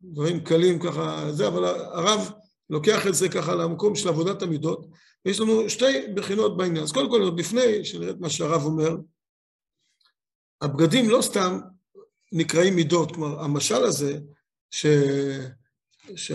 דברים 0.01 0.43
קלים 0.43 0.79
ככה, 0.79 1.31
זה, 1.31 1.47
אבל 1.47 1.65
הרב 1.65 2.31
לוקח 2.69 3.07
את 3.07 3.15
זה 3.15 3.29
ככה 3.29 3.55
למקום 3.55 3.95
של 3.95 4.09
עבודת 4.09 4.41
המידות, 4.41 4.87
ויש 5.25 5.39
לנו 5.39 5.69
שתי 5.69 6.13
בחינות 6.15 6.57
בעניין. 6.57 6.83
אז 6.83 6.91
קודם 6.91 7.09
כל, 7.09 7.21
עוד 7.21 7.39
לפני 7.39 7.85
שנראה 7.85 8.09
את 8.09 8.19
מה 8.19 8.29
שהרב 8.29 8.65
אומר, 8.65 8.95
הבגדים 10.61 11.09
לא 11.09 11.21
סתם 11.21 11.59
נקראים 12.31 12.75
מידות, 12.75 13.15
כלומר, 13.15 13.43
המשל 13.43 13.83
הזה, 13.83 14.19
ש... 14.71 14.85
ש... 16.15 16.31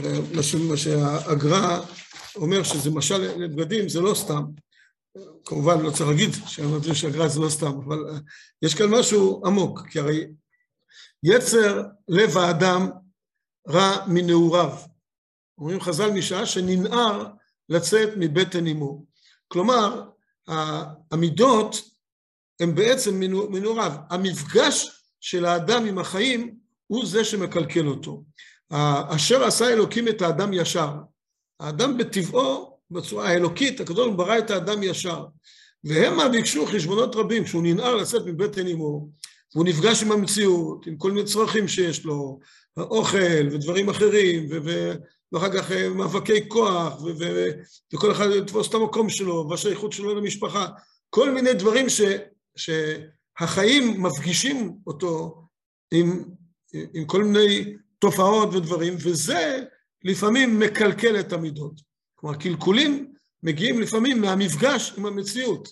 מה 0.69 0.77
שהגר"א 0.77 1.81
אומר 2.37 2.63
שזה 2.63 2.91
משל 2.91 3.19
לבגדים, 3.19 3.89
זה 3.89 4.01
לא 4.01 4.15
סתם. 4.15 4.45
כמובן 5.45 5.81
לא 5.81 5.91
צריך 5.91 6.09
להגיד 6.09 6.31
שהגר"א 6.95 7.29
זה 7.29 7.41
לא 7.41 7.49
סתם, 7.49 7.73
אבל 7.87 7.99
יש 8.63 8.75
כאן 8.75 8.87
משהו 8.87 9.43
עמוק, 9.47 9.81
כי 9.91 9.99
הרי 9.99 10.27
יצר 11.23 11.83
לב 12.09 12.37
האדם 12.37 12.91
רע 13.69 14.07
מנעוריו. 14.09 14.73
אומרים 15.59 15.81
חז"ל 15.81 16.11
משעה 16.11 16.47
שננער 16.47 17.27
לצאת 17.69 18.09
מבטן 18.17 18.67
אמו. 18.67 19.05
כלומר, 19.49 20.09
המידות 21.11 21.77
הם 22.61 22.75
בעצם 22.75 23.21
מנעוריו. 23.51 23.93
המפגש 24.11 24.96
של 25.27 25.45
האדם 25.45 25.87
עם 25.87 25.99
החיים 25.99 26.55
הוא 26.87 27.07
זה 27.07 27.25
שמקלקל 27.25 27.87
אותו. 27.87 28.23
אשר 29.09 29.45
עשה 29.45 29.69
אלוקים 29.69 30.09
את 30.09 30.23
האדם 30.23 30.53
ישר. 30.53 30.91
האדם 31.61 31.99
בטבעו, 31.99 32.79
בצורה 32.91 33.29
האלוקית, 33.29 33.81
הקדוש 33.81 34.15
ברא 34.17 34.39
את 34.39 34.51
האדם 34.51 34.83
ישר. 34.83 35.25
והמה 35.85 36.29
ביקשו 36.29 36.67
חשבונות 36.67 37.17
רבים, 37.17 37.45
כשהוא 37.45 37.63
ננער 37.63 37.95
לצאת 37.95 38.23
מבטן 38.27 38.67
אמו, 38.67 39.09
והוא 39.55 39.67
נפגש 39.67 40.03
עם 40.03 40.13
המציאות, 40.13 40.87
עם 40.87 40.97
כל 40.97 41.13
מיני 41.13 41.27
צרכים 41.27 41.69
שיש 41.69 42.05
לו, 42.05 42.39
אוכל 42.77 43.49
ודברים 43.53 43.89
אחרים, 43.89 44.49
ואחר 45.33 45.53
כך 45.53 45.73
אה, 45.73 45.89
מאבקי 45.89 46.49
כוח, 46.49 47.03
וכל 47.95 48.13
אחד 48.13 48.27
יתפוס 48.39 48.69
את 48.69 48.75
המקום 48.75 49.11
שלו, 49.11 49.47
והשייכות 49.51 49.93
שלו 49.93 50.15
למשפחה, 50.15 50.67
כל 51.11 51.31
מיני 51.31 51.55
דברים 51.55 51.89
ש, 51.89 52.71
שהחיים 53.41 54.03
מפגישים 54.03 54.79
אותו 54.87 55.43
עם, 55.95 56.25
עם 56.95 57.05
כל 57.05 57.25
מיני 57.25 57.75
תופעות 57.99 58.55
ודברים, 58.55 58.95
וזה 59.05 59.65
לפעמים 60.05 60.59
מקלקל 60.59 61.21
את 61.21 61.33
המידות. 61.33 61.81
כלומר, 62.15 62.37
קלקולים 62.37 63.13
מגיעים 63.43 63.81
לפעמים 63.81 64.21
מהמפגש 64.21 64.93
עם 64.97 65.07
המציאות, 65.07 65.69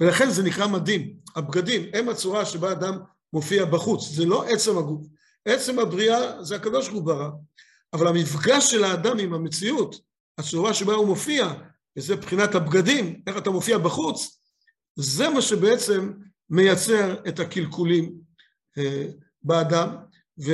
ולכן 0.00 0.30
זה 0.30 0.42
נקרא 0.42 0.66
מדים. 0.66 1.16
הבגדים 1.36 1.82
הם 1.92 2.08
הצורה 2.08 2.44
שבה 2.44 2.72
אדם 2.72 2.98
מופיע 3.32 3.64
בחוץ, 3.64 4.08
זה 4.08 4.24
לא 4.24 4.44
עצם 4.44 4.78
הגוף. 4.78 5.06
עצם 5.44 5.78
הבריאה 5.78 6.42
זה 6.42 6.56
הקדוש 6.56 6.88
ברוך 6.88 6.98
הוא 6.98 7.06
ברא, 7.06 7.28
אבל 7.92 8.08
המפגש 8.08 8.70
של 8.70 8.84
האדם 8.84 9.18
עם 9.18 9.34
המציאות, 9.34 10.00
הצורה 10.38 10.74
שבה 10.74 10.94
הוא 10.94 11.06
מופיע, 11.06 11.52
וזה 11.96 12.16
מבחינת 12.16 12.54
הבגדים, 12.54 13.22
איך 13.26 13.36
אתה 13.36 13.50
מופיע 13.50 13.78
בחוץ, 13.78 14.40
זה 14.96 15.28
מה 15.28 15.42
שבעצם 15.42 16.12
מייצר 16.50 17.28
את 17.28 17.40
הקלקולים 17.40 18.12
אה, 18.78 19.06
באדם, 19.42 19.96
ו, 20.44 20.52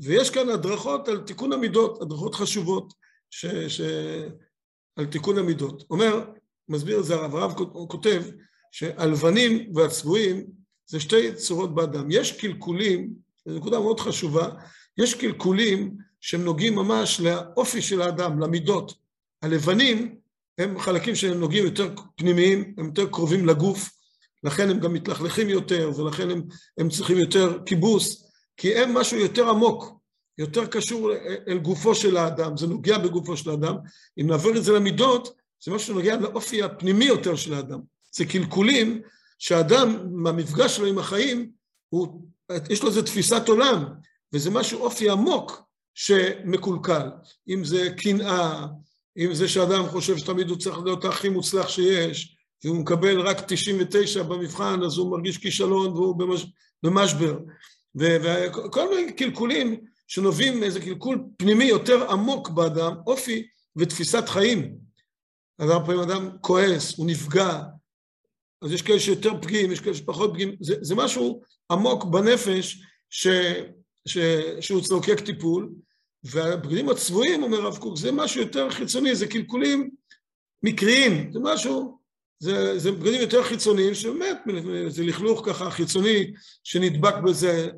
ויש 0.00 0.30
כאן 0.30 0.48
הדרכות 0.48 1.08
על 1.08 1.18
תיקון 1.18 1.52
המידות, 1.52 2.02
הדרכות 2.02 2.34
חשובות 2.34 2.92
ש, 3.30 3.46
ש, 3.46 3.80
על 4.96 5.06
תיקון 5.06 5.38
המידות. 5.38 5.84
אומר, 5.90 6.30
מסביר 6.68 7.00
את 7.00 7.04
זה 7.04 7.14
הרב, 7.14 7.36
הרב 7.36 7.54
כותב 7.88 8.22
שהלבנים 8.72 9.72
והצבועים 9.74 10.46
זה 10.86 11.00
שתי 11.00 11.34
צורות 11.34 11.74
באדם. 11.74 12.10
יש 12.10 12.40
קלקולים, 12.40 13.14
זו 13.46 13.56
נקודה 13.56 13.80
מאוד 13.80 14.00
חשובה, 14.00 14.48
יש 14.98 15.14
קלקולים 15.14 15.96
שהם 16.20 16.44
נוגעים 16.44 16.74
ממש 16.74 17.20
לאופי 17.20 17.82
של 17.82 18.02
האדם, 18.02 18.40
למידות. 18.40 18.94
הלבנים 19.42 20.16
הם 20.58 20.78
חלקים 20.78 21.14
שהם 21.14 21.40
נוגעים 21.40 21.64
יותר 21.64 21.94
פנימיים, 22.16 22.74
הם 22.78 22.86
יותר 22.86 23.06
קרובים 23.06 23.46
לגוף, 23.46 23.90
לכן 24.44 24.70
הם 24.70 24.80
גם 24.80 24.92
מתלכלכים 24.92 25.48
יותר, 25.48 25.90
ולכן 25.96 26.30
הם, 26.30 26.42
הם 26.78 26.88
צריכים 26.88 27.16
יותר 27.18 27.58
כיבוס, 27.66 28.30
כי 28.56 28.76
הם 28.76 28.94
משהו 28.94 29.18
יותר 29.18 29.48
עמוק, 29.48 30.00
יותר 30.38 30.66
קשור 30.66 31.10
אל 31.48 31.58
גופו 31.58 31.94
של 31.94 32.16
האדם, 32.16 32.56
זה 32.56 32.66
נוגע 32.66 32.98
בגופו 32.98 33.36
של 33.36 33.50
האדם. 33.50 33.74
אם 34.20 34.26
נעבור 34.26 34.56
את 34.56 34.64
זה 34.64 34.72
למידות, 34.72 35.34
זה 35.64 35.72
משהו 35.72 35.86
שנוגע 35.86 36.16
לאופי 36.16 36.62
הפנימי 36.62 37.04
יותר 37.04 37.36
של 37.36 37.54
האדם. 37.54 37.80
זה 38.12 38.24
קלקולים 38.24 39.02
שהאדם, 39.38 39.96
מהמפגש 40.12 40.76
שלו 40.76 40.86
עם 40.86 40.98
החיים, 40.98 41.50
הוא, 41.88 42.22
יש 42.70 42.82
לו 42.82 42.88
איזו 42.88 43.02
תפיסת 43.02 43.48
עולם, 43.48 43.84
וזה 44.32 44.50
משהו, 44.50 44.80
אופי 44.80 45.10
עמוק 45.10 45.62
שמקולקל. 45.94 47.08
אם 47.48 47.64
זה 47.64 47.88
קנאה, 47.96 48.66
אם 49.18 49.34
זה 49.34 49.48
שאדם 49.48 49.86
חושב 49.86 50.16
שתמיד 50.16 50.48
הוא 50.48 50.58
צריך 50.58 50.78
להיות 50.84 51.04
הכי 51.04 51.28
מוצלח 51.28 51.68
שיש, 51.68 52.36
והוא 52.64 52.76
מקבל 52.76 53.20
רק 53.20 53.40
99 53.46 54.22
במבחן, 54.22 54.82
אז 54.82 54.98
הוא 54.98 55.10
מרגיש 55.10 55.38
כישלון 55.38 55.92
והוא 55.92 56.16
במש, 56.16 56.46
במשבר. 56.82 57.38
וכל 57.94 58.94
מיני 58.94 59.12
קלקולים 59.12 59.80
שנובעים 60.06 60.60
מאיזה 60.60 60.80
קלקול 60.80 61.24
פנימי 61.36 61.64
יותר 61.64 62.10
עמוק 62.10 62.48
באדם, 62.48 62.94
אופי 63.06 63.46
ותפיסת 63.76 64.28
חיים. 64.28 64.74
אז 65.58 65.70
הרבה 65.70 65.86
פעמים 65.86 66.00
אדם 66.00 66.30
כועס, 66.40 66.98
הוא 66.98 67.06
נפגע, 67.06 67.62
אז 68.62 68.72
יש 68.72 68.82
כאלה 68.82 69.00
שיותר 69.00 69.40
פגיעים, 69.42 69.72
יש 69.72 69.80
כאלה 69.80 69.94
שפחות 69.94 70.30
פגיעים, 70.32 70.56
זה, 70.60 70.74
זה 70.80 70.94
משהו 70.94 71.42
עמוק 71.70 72.04
בנפש 72.04 72.82
ש, 73.10 73.28
ש, 74.06 74.18
שהוא 74.60 74.82
צורכק 74.82 75.20
טיפול, 75.20 75.72
והבגדים 76.24 76.88
הצבועים, 76.88 77.42
אומר 77.42 77.60
הרב 77.60 77.78
קוק, 77.78 77.96
זה 77.96 78.12
משהו 78.12 78.40
יותר 78.40 78.70
חיצוני, 78.70 79.14
זה 79.14 79.26
קלקולים 79.26 79.90
מקריים, 80.62 81.32
זה 81.32 81.38
משהו, 81.42 81.99
זה, 82.40 82.78
זה 82.78 82.92
בגדים 82.92 83.20
יותר 83.20 83.42
חיצוניים, 83.42 83.94
שבאמת 83.94 84.38
זה 84.88 85.04
לכלוך 85.04 85.42
ככה 85.46 85.70
חיצוני 85.70 86.32
שנדבק 86.64 87.14
בזה, 87.24 87.70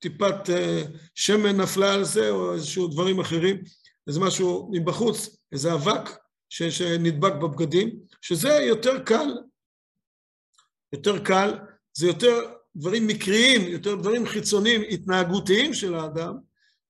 טיפת 0.00 0.48
uh, 0.48 0.88
שמן 1.14 1.56
נפלה 1.56 1.94
על 1.94 2.04
זה, 2.04 2.30
או 2.30 2.54
איזשהו 2.54 2.88
דברים 2.88 3.20
אחרים, 3.20 3.62
איזה 4.06 4.20
משהו 4.20 4.70
מבחוץ, 4.72 5.36
איזה 5.52 5.74
אבק 5.74 6.10
ש, 6.48 6.62
שנדבק 6.62 7.32
בבגדים, 7.32 7.98
שזה 8.20 8.48
יותר 8.48 9.04
קל. 9.04 9.28
יותר 10.92 11.18
קל, 11.24 11.58
זה 11.94 12.06
יותר 12.06 12.40
דברים 12.76 13.06
מקריים, 13.06 13.60
יותר 13.68 13.94
דברים 13.94 14.26
חיצוניים, 14.26 14.82
התנהגותיים 14.90 15.74
של 15.74 15.94
האדם, 15.94 16.34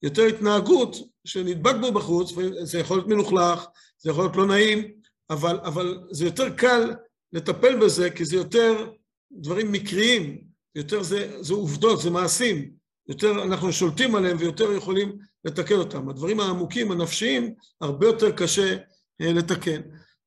יותר 0.02 0.22
התנהגות 0.22 0.96
שנדבק 1.24 1.74
בו 1.80 1.92
בחוץ, 1.92 2.32
זה 2.62 2.78
יכול 2.78 2.96
להיות 2.96 3.08
מלוכלך, 3.08 3.66
זה 3.98 4.10
יכול 4.10 4.24
להיות 4.24 4.36
לא 4.36 4.46
נעים, 4.46 4.97
אבל, 5.30 5.60
אבל 5.64 6.00
זה 6.10 6.24
יותר 6.24 6.50
קל 6.56 6.94
לטפל 7.32 7.76
בזה, 7.76 8.10
כי 8.10 8.24
זה 8.24 8.36
יותר 8.36 8.90
דברים 9.32 9.72
מקריים, 9.72 10.44
יותר 10.74 11.02
זה, 11.02 11.42
זה 11.42 11.54
עובדות, 11.54 12.00
זה 12.00 12.10
מעשים, 12.10 12.70
יותר 13.08 13.42
אנחנו 13.42 13.72
שולטים 13.72 14.14
עליהם 14.14 14.36
ויותר 14.40 14.72
יכולים 14.72 15.18
לתקן 15.44 15.74
אותם. 15.74 16.08
הדברים 16.08 16.40
העמוקים, 16.40 16.90
הנפשיים, 16.90 17.54
הרבה 17.80 18.06
יותר 18.06 18.32
קשה 18.32 18.76
אה, 19.20 19.32
לתקן. 19.32 19.80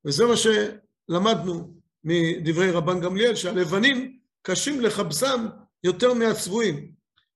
וזה 0.06 0.26
מה 0.26 0.34
שלמדנו 0.38 1.74
מדברי 2.04 2.72
רבן 2.72 3.00
גמליאל, 3.00 3.36
שהלבנים 3.36 4.18
קשים 4.42 4.82
לכבסם 4.82 5.48
יותר 5.84 6.14
מהצבועים. 6.14 6.92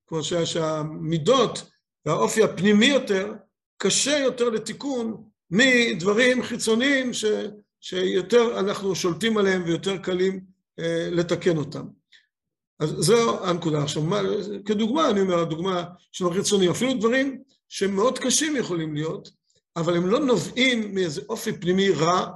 כלומר 0.05 0.23
שהמידות 0.45 1.69
והאופי 2.05 2.43
הפנימי 2.43 2.85
יותר, 2.85 3.33
קשה 3.77 4.17
יותר 4.17 4.49
לתיקון 4.49 5.23
מדברים 5.51 6.43
חיצוניים 6.43 7.13
ש, 7.13 7.25
שיותר 7.81 8.59
אנחנו 8.59 8.95
שולטים 8.95 9.37
עליהם 9.37 9.63
ויותר 9.65 9.97
קלים 9.97 10.45
אה, 10.79 11.09
לתקן 11.11 11.57
אותם. 11.57 11.85
אז 12.79 12.89
זו 12.89 13.45
הנקודה. 13.45 13.83
עכשיו, 13.83 14.03
מה, 14.03 14.19
כדוגמה, 14.65 15.09
אני 15.09 15.21
אומר, 15.21 15.39
הדוגמה 15.39 15.83
של 16.11 16.25
החיצוני, 16.27 16.69
אפילו 16.71 16.93
דברים 16.93 17.43
שהם 17.69 17.95
מאוד 17.95 18.19
קשים 18.19 18.55
יכולים 18.55 18.95
להיות, 18.95 19.29
אבל 19.75 19.97
הם 19.97 20.07
לא 20.07 20.19
נובעים 20.19 20.95
מאיזה 20.95 21.21
אופי 21.29 21.53
פנימי 21.53 21.89
רע, 21.89 22.31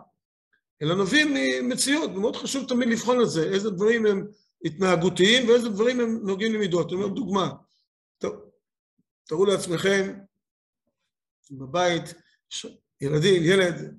אלא 0.82 0.96
נובעים 0.96 1.34
ממציאות, 1.34 2.12
ומאוד 2.16 2.36
חשוב 2.36 2.68
תמיד 2.68 2.88
לבחון 2.88 3.22
את 3.22 3.30
זה, 3.30 3.44
איזה 3.44 3.70
דברים 3.70 4.06
הם 4.06 4.28
התנהגותיים 4.66 5.50
ואיזה 5.50 5.70
דברים 5.70 6.00
הם 6.00 6.20
נוגעים 6.24 6.54
למידות. 6.54 6.88
אני 6.88 6.96
אומר 6.96 7.08
דוגמה, 7.08 7.50
תארו 9.28 9.46
לעצמכם, 9.46 10.13
בבית, 11.51 12.13
ילדים, 13.01 13.44
ילד, 13.44 13.96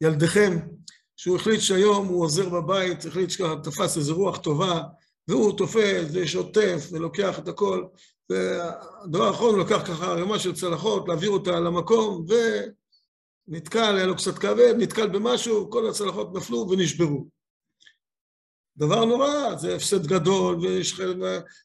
ילדיכם, 0.00 0.58
שהוא 1.16 1.36
החליט 1.36 1.60
שהיום 1.60 2.06
הוא 2.06 2.24
עוזר 2.24 2.48
בבית, 2.48 3.04
החליט 3.04 3.30
שככה 3.30 3.54
תפס 3.62 3.96
איזו 3.96 4.16
רוח 4.16 4.38
טובה, 4.38 4.82
והוא 5.28 5.58
תופס 5.58 6.04
ושוטף 6.12 6.88
ולוקח 6.92 7.38
את 7.38 7.48
הכל, 7.48 7.84
והדבר 8.30 9.26
האחרון 9.26 9.54
הוא 9.54 9.64
לקח 9.64 9.82
ככה 9.86 10.06
ערימה 10.06 10.38
של 10.38 10.54
צלחות, 10.54 11.08
להעביר 11.08 11.30
אותה 11.30 11.60
למקום, 11.60 12.26
ו... 12.28 12.34
נתקל, 13.48 13.96
היה 13.96 14.06
לו 14.06 14.16
קצת 14.16 14.38
כבד, 14.38 14.74
נתקל 14.78 15.08
במשהו, 15.08 15.70
כל 15.70 15.88
הצלחות 15.88 16.34
נפלו 16.34 16.70
ונשברו. 16.70 17.37
דבר 18.78 19.04
נורא, 19.04 19.54
זה 19.56 19.74
הפסד 19.74 20.06
גדול, 20.06 20.56
ויש 20.60 20.94
חלק, 20.94 21.16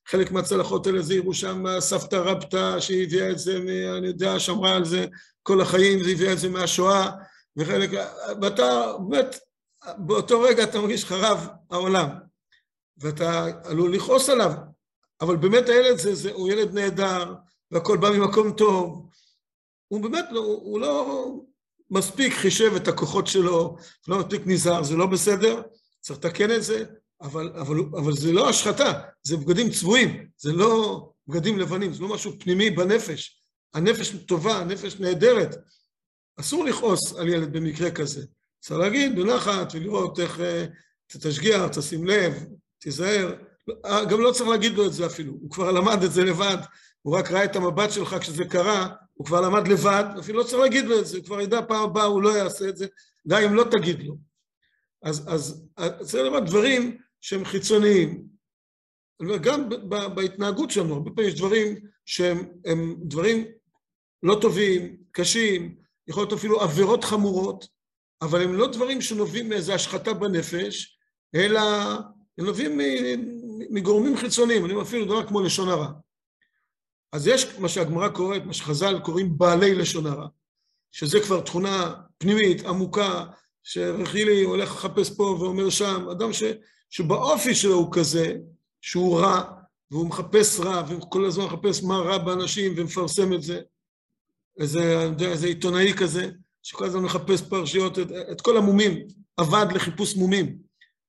חלק 0.07 0.31
מהצלחות 0.31 0.87
האלה 0.87 1.01
זה 1.01 1.13
ירושה 1.13 1.53
מהסבתא 1.53 2.15
רבתא 2.15 2.79
שהיא 2.79 3.03
הביאה 3.03 3.31
את 3.31 3.39
זה, 3.39 3.57
אני 3.97 4.07
יודע, 4.07 4.39
שמרה 4.39 4.75
על 4.75 4.85
זה 4.85 5.05
כל 5.43 5.61
החיים, 5.61 6.03
זה 6.03 6.09
הביאה 6.09 6.33
את 6.33 6.39
זה 6.39 6.49
מהשואה, 6.49 7.11
וחלק, 7.57 7.89
ואתה 8.41 8.93
באמת, 9.09 9.39
באותו 9.97 10.41
רגע 10.41 10.63
אתה 10.63 10.81
מרגיש 10.81 11.05
חרב 11.05 11.47
העולם, 11.71 12.09
ואתה 12.97 13.45
עלול 13.63 13.95
לכעוס 13.95 14.29
עליו, 14.29 14.51
אבל 15.21 15.35
באמת 15.35 15.69
הילד 15.69 15.97
זה, 15.97 16.15
זה, 16.15 16.31
הוא 16.31 16.49
ילד 16.49 16.73
נהדר, 16.73 17.33
והכל 17.71 17.97
בא 17.97 18.09
ממקום 18.09 18.51
טוב, 18.51 19.09
הוא 19.87 20.01
באמת 20.01 20.25
לא, 20.31 20.39
הוא 20.39 20.79
לא, 20.79 21.27
מספיק 21.89 22.33
חישב 22.33 22.75
את 22.75 22.87
הכוחות 22.87 23.27
שלו, 23.27 23.77
לא 24.07 24.19
מספיק 24.19 24.41
נזהר, 24.45 24.83
זה 24.83 24.95
לא 24.95 25.05
בסדר, 25.05 25.61
צריך 26.01 26.19
לתקן 26.19 26.51
את 26.51 26.63
זה, 26.63 26.83
אבל, 27.23 27.51
אבל, 27.55 27.77
אבל 27.79 28.13
זה 28.13 28.31
לא 28.31 28.49
השחתה, 28.49 28.91
זה 29.23 29.37
בגדים 29.37 29.69
צבועים, 29.69 30.27
זה 30.37 30.53
לא 30.53 31.09
בגדים 31.27 31.59
לבנים, 31.59 31.93
זה 31.93 32.01
לא 32.01 32.13
משהו 32.13 32.39
פנימי 32.39 32.69
בנפש. 32.69 33.43
הנפש 33.73 34.15
טובה, 34.27 34.57
הנפש 34.57 34.99
נהדרת, 34.99 35.55
אסור 36.39 36.65
לכעוס 36.65 37.13
על 37.15 37.29
ילד 37.29 37.53
במקרה 37.53 37.91
כזה. 37.91 38.25
צריך 38.59 38.79
להגיד 38.79 39.15
בנחת 39.15 39.71
ולראות 39.73 40.19
איך 40.19 40.39
תשגיח, 41.07 41.67
תשים 41.67 42.05
לב, 42.05 42.45
תיזהר. 42.79 43.35
גם 44.09 44.21
לא 44.21 44.31
צריך 44.31 44.49
להגיד 44.49 44.73
לו 44.73 44.85
את 44.85 44.93
זה 44.93 45.05
אפילו, 45.05 45.33
הוא 45.33 45.51
כבר 45.51 45.71
למד 45.71 46.03
את 46.03 46.11
זה 46.11 46.23
לבד, 46.23 46.57
הוא 47.01 47.17
רק 47.17 47.31
ראה 47.31 47.43
את 47.43 47.55
המבט 47.55 47.91
שלך 47.91 48.15
כשזה 48.19 48.45
קרה, 48.45 48.87
הוא 49.13 49.25
כבר 49.25 49.41
למד 49.41 49.67
לבד, 49.67 50.03
אפילו 50.19 50.39
לא 50.39 50.43
צריך 50.43 50.61
להגיד 50.61 50.85
לו 50.85 50.99
את 50.99 51.05
זה, 51.05 51.17
הוא 51.17 51.25
כבר 51.25 51.41
ידע 51.41 51.61
פעם 51.67 51.83
הבאה 51.83 52.03
הוא 52.03 52.21
לא 52.21 52.37
יעשה 52.37 52.69
את 52.69 52.77
זה, 52.77 52.87
גם 53.27 53.41
אם 53.41 53.55
לא 53.55 53.63
תגיד 53.71 54.03
לו. 54.03 54.17
אז, 55.03 55.23
אז, 55.27 55.67
אז 55.77 55.91
צריך 56.01 56.23
לומר 56.23 56.39
דברים 56.39 56.97
שהם 57.23 57.45
חיצוניים. 57.45 58.27
גם 59.41 59.69
בהתנהגות 60.15 60.71
שלנו, 60.71 60.93
הרבה 60.93 61.11
פעמים 61.11 61.29
יש 61.29 61.39
דברים 61.39 61.75
שהם 62.05 62.49
דברים 63.01 63.45
לא 64.23 64.37
טובים, 64.41 64.97
קשים, 65.11 65.75
יכול 66.07 66.23
להיות 66.23 66.33
אפילו 66.33 66.61
עבירות 66.61 67.03
חמורות, 67.03 67.67
אבל 68.21 68.41
הם 68.41 68.53
לא 68.53 68.71
דברים 68.71 69.01
שנובעים 69.01 69.49
מאיזו 69.49 69.73
השחתה 69.73 70.13
בנפש, 70.13 70.97
אלא 71.35 71.59
הם 72.37 72.45
נובעים 72.45 72.79
מגורמים 73.69 74.17
חיצוניים, 74.17 74.65
אני 74.65 74.81
אפילו 74.81 75.05
דבר 75.05 75.27
כמו 75.27 75.41
לשון 75.41 75.69
הרע. 75.69 75.91
אז 77.11 77.27
יש 77.27 77.59
מה 77.59 77.69
שהגמרא 77.69 78.09
קוראת, 78.09 78.45
מה 78.45 78.53
שחז"ל 78.53 78.99
קוראים 78.99 79.37
בעלי 79.37 79.75
לשון 79.75 80.05
הרע, 80.05 80.27
שזה 80.91 81.19
כבר 81.19 81.41
תכונה 81.41 81.93
פנימית, 82.17 82.65
עמוקה, 82.65 83.25
שרכילי 83.63 84.43
הולך 84.43 84.71
לחפש 84.71 85.17
פה 85.17 85.23
ואומר 85.23 85.69
שם, 85.69 86.09
אדם 86.11 86.33
ש, 86.33 86.43
שבאופי 86.93 87.55
שלו 87.55 87.73
הוא 87.73 87.91
כזה, 87.91 88.35
שהוא 88.81 89.19
רע, 89.19 89.43
והוא 89.91 90.07
מחפש 90.07 90.59
רע, 90.59 90.83
וכל 90.89 91.25
הזמן 91.25 91.45
מחפש 91.45 91.83
מה 91.83 91.97
רע 91.97 92.17
באנשים 92.17 92.73
ומפרסם 92.77 93.33
את 93.33 93.41
זה. 93.41 93.61
איזה, 94.59 95.09
איזה 95.21 95.47
עיתונאי 95.47 95.93
כזה, 95.93 96.31
שכל 96.63 96.85
הזמן 96.85 97.01
מחפש 97.01 97.41
פרשיות, 97.41 97.99
את, 97.99 98.11
את 98.31 98.41
כל 98.41 98.57
המומים, 98.57 99.07
עבד 99.37 99.65
לחיפוש 99.75 100.15
מומים, 100.15 100.57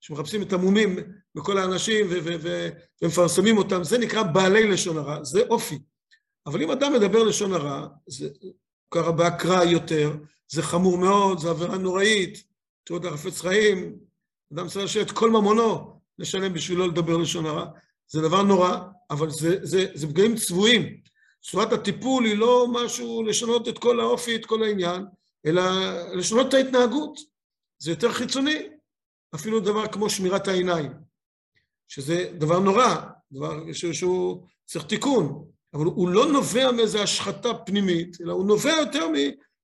שמחפשים 0.01 0.43
את 0.43 0.53
המומים 0.53 0.97
בכל 1.35 1.59
האנשים 1.59 2.07
ו- 2.07 2.25
ו- 2.25 2.37
ו- 2.43 2.69
ומפרסמים 3.03 3.59
אותם, 3.59 3.85
זה 3.85 3.99
נקרא 3.99 4.23
בעלי 4.23 4.69
לשון 4.69 4.99
הרע, 4.99 5.25
זה 5.25 5.41
אופי. 5.51 5.79
אבל 6.47 6.63
אם 6.63 6.71
אדם 6.71 6.93
מדבר 6.93 7.23
לשון 7.23 7.53
הרע, 7.53 7.87
זה 8.07 8.29
קרה 8.89 9.13
באקראי 9.13 9.71
יותר, 9.71 10.17
זה 10.49 10.63
חמור 10.63 10.99
מאוד, 10.99 11.39
זו 11.39 11.51
עבירה 11.51 11.79
נוראית, 11.79 12.45
תראו 12.85 12.99
את 12.99 13.05
החפץ 13.05 13.41
חיים, 13.41 13.97
אדם 14.53 14.69
צריך 14.69 14.85
לשבת 14.85 15.11
כל 15.11 15.31
ממונו 15.31 16.01
לשלם 16.19 16.53
בשביל 16.53 16.79
לא 16.79 16.89
לדבר 16.89 17.17
לשון 17.17 17.47
הרע, 17.47 17.67
זה 18.09 18.21
דבר 18.21 18.43
נורא, 18.43 18.79
אבל 19.11 19.31
זה, 19.31 19.59
זה, 19.63 19.87
זה 19.95 20.07
פגעים 20.07 20.37
צבועים. 20.37 20.97
צורת 21.43 21.73
הטיפול 21.73 22.25
היא 22.25 22.37
לא 22.37 22.67
משהו 22.73 23.23
לשנות 23.23 23.69
את 23.69 23.79
כל 23.79 24.01
האופי, 24.01 24.37
את 24.37 24.47
כל 24.47 24.63
העניין, 24.63 25.05
אלא 25.47 25.63
לשנות 26.15 26.49
את 26.49 26.55
ההתנהגות. 26.55 27.19
זה 27.79 27.91
יותר 27.91 28.13
חיצוני, 28.13 28.69
אפילו 29.35 29.61
דבר 29.61 29.87
כמו 29.87 30.11
שמירת 30.11 30.49
העיניים, 30.49 30.93
שזה 31.89 32.31
דבר 32.39 32.59
נורא, 32.59 32.97
דבר 33.33 33.73
שהוא 33.73 34.47
צריך 34.65 34.85
תיקון, 34.85 35.45
אבל 35.75 35.85
הוא 35.85 36.09
לא 36.09 36.33
נובע 36.33 36.73
מאיזו 36.73 36.99
השחתה 37.03 37.55
פנימית, 37.55 38.21
אלא 38.21 38.33
הוא 38.33 38.47
נובע 38.47 38.73
יותר 38.73 39.09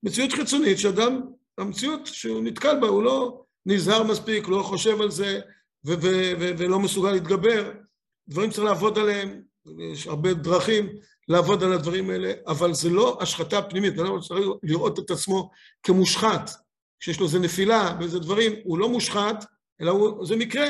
ממציאות 0.02 0.32
חיצונית, 0.32 0.78
שאדם, 0.78 1.20
המציאות 1.58 2.06
שהוא 2.06 2.42
נתקל 2.42 2.80
בה, 2.80 2.88
הוא 2.88 3.02
לא 3.02 3.42
נזהר 3.66 4.02
מספיק, 4.02 4.48
לא 4.48 4.62
חושב 4.62 5.00
על 5.00 5.10
זה, 5.10 5.40
ו- 5.86 5.94
ו- 6.02 6.32
ו- 6.40 6.52
ולא 6.58 6.78
מסוגל 6.78 7.12
להתגבר. 7.12 7.72
דברים 8.28 8.50
צריך 8.50 8.64
לעבוד 8.64 8.98
עליהם, 8.98 9.42
יש 9.92 10.06
הרבה 10.06 10.34
דרכים 10.34 10.88
לעבוד 11.28 11.62
על 11.62 11.72
הדברים 11.72 12.10
האלה, 12.10 12.32
אבל 12.46 12.74
זה 12.74 12.90
לא 12.90 13.18
השחתה 13.20 13.62
פנימית, 13.62 13.98
אדם 13.98 14.20
צריך 14.20 14.40
לראות 14.62 14.98
את 14.98 15.10
עצמו 15.10 15.50
כמושחת, 15.82 16.50
כשיש 17.00 17.20
לו 17.20 17.26
איזה 17.26 17.38
נפילה 17.38 17.96
ואיזה 18.00 18.18
דברים, 18.18 18.52
הוא 18.64 18.78
לא 18.78 18.88
מושחת, 18.88 19.44
אלא 19.80 19.90
הוא, 19.90 20.26
זה 20.26 20.36
מקרה. 20.36 20.66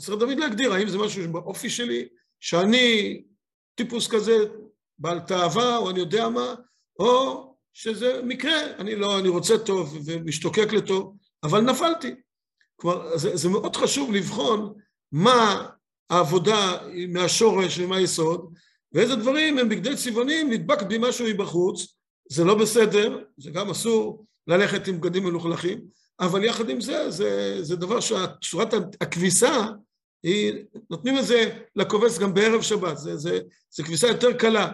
צריך 0.00 0.20
תמיד 0.20 0.38
להגדיר, 0.38 0.72
האם 0.72 0.88
זה 0.88 0.98
משהו 0.98 1.32
באופי 1.32 1.70
שלי, 1.70 2.08
שאני 2.40 3.22
טיפוס 3.74 4.08
כזה, 4.08 4.36
בעל 4.98 5.20
תאווה, 5.20 5.76
או 5.76 5.90
אני 5.90 5.98
יודע 5.98 6.28
מה, 6.28 6.54
או 6.98 7.52
שזה 7.72 8.20
מקרה, 8.22 8.60
אני 8.78 8.96
לא, 8.96 9.18
אני 9.18 9.28
רוצה 9.28 9.58
טוב 9.58 9.98
ומשתוקק 10.04 10.72
לטוב, 10.72 11.16
אבל 11.42 11.60
נפלתי. 11.60 12.14
כלומר, 12.76 13.16
זה, 13.16 13.36
זה 13.36 13.48
מאוד 13.48 13.76
חשוב 13.76 14.12
לבחון 14.12 14.74
מה 15.12 15.68
העבודה 16.10 16.78
מהשורש 17.08 17.78
ומהיסוד, 17.78 18.54
ואיזה 18.92 19.16
דברים 19.16 19.58
הם 19.58 19.68
בגדי 19.68 19.96
צבעונים, 19.96 20.50
נדבק 20.50 20.82
בי 20.82 20.98
משהו 21.00 21.26
מבחוץ, 21.26 21.96
זה 22.28 22.44
לא 22.44 22.54
בסדר, 22.54 23.24
זה 23.36 23.50
גם 23.50 23.70
אסור 23.70 24.24
ללכת 24.46 24.88
עם 24.88 25.00
בגדים 25.00 25.24
מלוכלכים, 25.24 25.84
אבל 26.20 26.44
יחד 26.44 26.68
עם 26.68 26.80
זה, 26.80 27.10
זה, 27.10 27.58
זה 27.62 27.76
דבר 27.76 28.00
שצורת 28.00 28.74
הכביסה, 29.00 29.66
היא, 30.22 30.64
נותנים 30.90 31.18
את 31.18 31.24
זה 31.24 31.58
לכובס 31.76 32.18
גם 32.18 32.34
בערב 32.34 32.62
שבת, 32.62 32.98
זה, 32.98 33.16
זה, 33.16 33.40
זה 33.70 33.82
כביסה 33.82 34.08
יותר 34.08 34.32
קלה. 34.32 34.72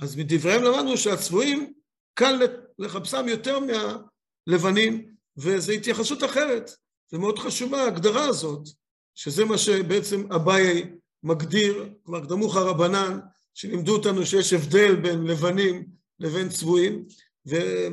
אז 0.00 0.16
מדבריהם 0.16 0.62
למדנו 0.62 0.96
שהצבועים, 0.96 1.72
קל 2.14 2.46
לחפשם 2.78 3.28
יותר 3.28 3.58
מהלבנים, 3.60 5.09
וזו 5.36 5.72
התייחסות 5.72 6.24
אחרת. 6.24 6.70
זה 7.10 7.18
מאוד 7.18 7.38
חשוב 7.38 7.74
ההגדרה 7.74 8.24
הזאת, 8.24 8.68
שזה 9.14 9.44
מה 9.44 9.58
שבעצם 9.58 10.32
אביי 10.32 10.92
מגדיר, 11.22 11.88
כלומר 12.02 12.24
קדמוך 12.24 12.56
רבנן, 12.56 13.18
שלימדו 13.54 13.96
אותנו 13.96 14.26
שיש 14.26 14.52
הבדל 14.52 14.96
בין 14.96 15.24
לבנים 15.24 15.86
לבין 16.18 16.48
צבועים, 16.48 17.04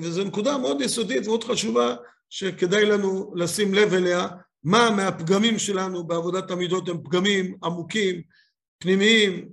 וזו 0.02 0.24
נקודה 0.24 0.58
מאוד 0.58 0.82
יסודית, 0.82 1.28
מאוד 1.28 1.44
חשובה, 1.44 1.96
שכדאי 2.30 2.86
לנו 2.86 3.34
לשים 3.36 3.74
לב 3.74 3.94
אליה, 3.94 4.28
מה 4.64 4.90
מהפגמים 4.92 5.60
שלנו 5.60 6.08
בעבודת 6.08 6.52
המידות 6.52 6.90
הם 6.90 7.04
פגמים 7.04 7.58
עמוקים, 7.64 8.22
פנימיים, 8.80 9.50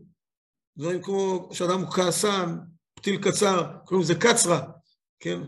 דברים 0.79 1.03
כמו 1.03 1.49
שאדם 1.53 1.81
הוא 1.81 1.92
כעסן, 1.92 2.59
פתיל 2.94 3.23
קצר, 3.23 3.66
קוראים 3.85 4.05
לזה 4.05 4.14
קצרה, 4.14 4.61
כן? 5.20 5.40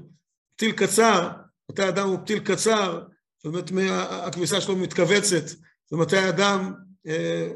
פתיל 0.56 0.72
קצר, 0.72 1.30
מתי 1.70 1.88
אדם 1.88 2.08
הוא 2.08 2.18
פתיל 2.18 2.38
קצר, 2.38 3.02
זאת 3.36 3.44
אומרת 3.44 3.70
הכביסה 4.00 4.60
שלו 4.60 4.76
מתכווצת, 4.76 5.44
ומתי 5.92 6.28
אדם 6.28 6.72
אה, 7.06 7.48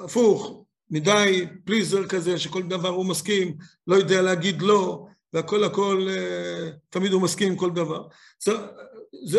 הפוך, 0.00 0.64
מדי 0.90 1.46
פליזר 1.64 2.06
כזה, 2.06 2.38
שכל 2.38 2.62
דבר 2.62 2.88
הוא 2.88 3.06
מסכים, 3.06 3.56
לא 3.86 3.94
יודע 3.94 4.22
להגיד 4.22 4.62
לא, 4.62 5.06
והכל 5.32 5.64
הכל, 5.64 6.08
אה, 6.10 6.70
תמיד 6.90 7.12
הוא 7.12 7.22
מסכים 7.22 7.48
עם 7.52 7.58
כל 7.58 7.70
דבר. 7.70 8.06
זה, 8.38 8.52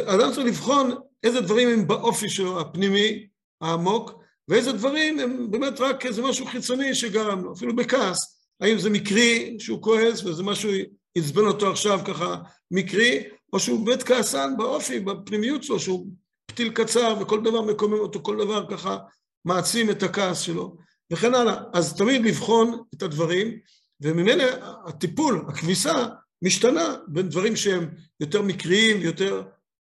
אדם 0.05 0.31
צריך 0.33 0.47
לבחון 0.47 0.91
איזה 1.23 1.41
דברים 1.41 1.69
הם 1.69 1.87
באופי 1.87 2.29
שלו, 2.29 2.61
הפנימי, 2.61 3.27
העמוק, 3.61 4.11
ואיזה 4.47 4.71
דברים 4.71 5.19
הם 5.19 5.51
באמת 5.51 5.79
רק 5.79 6.05
איזה 6.05 6.21
משהו 6.21 6.45
חיצוני 6.45 6.95
שגרם 6.95 7.43
לו, 7.43 7.53
אפילו 7.53 7.75
בכעס. 7.75 8.39
האם 8.59 8.77
זה 8.79 8.89
מקרי 8.89 9.55
שהוא 9.59 9.81
כועס 9.81 10.23
וזה 10.23 10.43
משהו 10.43 10.71
עצבן 11.17 11.45
אותו 11.45 11.71
עכשיו 11.71 11.99
ככה 12.05 12.35
מקרי, 12.71 13.23
או 13.53 13.59
שהוא 13.59 13.85
באמת 13.85 14.03
כעסן 14.03 14.53
באופי, 14.57 14.99
בפנימיות 14.99 15.63
שלו, 15.63 15.79
שהוא 15.79 16.07
פתיל 16.45 16.69
קצר 16.69 17.15
וכל 17.21 17.43
דבר 17.43 17.61
מקומם 17.61 17.99
אותו, 17.99 18.23
כל 18.23 18.37
דבר 18.37 18.65
ככה 18.69 18.97
מעצים 19.45 19.89
את 19.89 20.03
הכעס 20.03 20.39
שלו, 20.39 20.77
וכן 21.11 21.35
הלאה. 21.35 21.63
אז 21.73 21.97
תמיד 21.97 22.21
לבחון 22.25 22.83
את 22.93 23.03
הדברים, 23.03 23.57
וממילא 24.01 24.43
הטיפול, 24.85 25.45
הכביסה, 25.47 26.07
משתנה 26.41 26.95
בין 27.07 27.29
דברים 27.29 27.55
שהם 27.55 27.89
יותר 28.19 28.41
מקריים, 28.41 29.01
יותר 29.01 29.43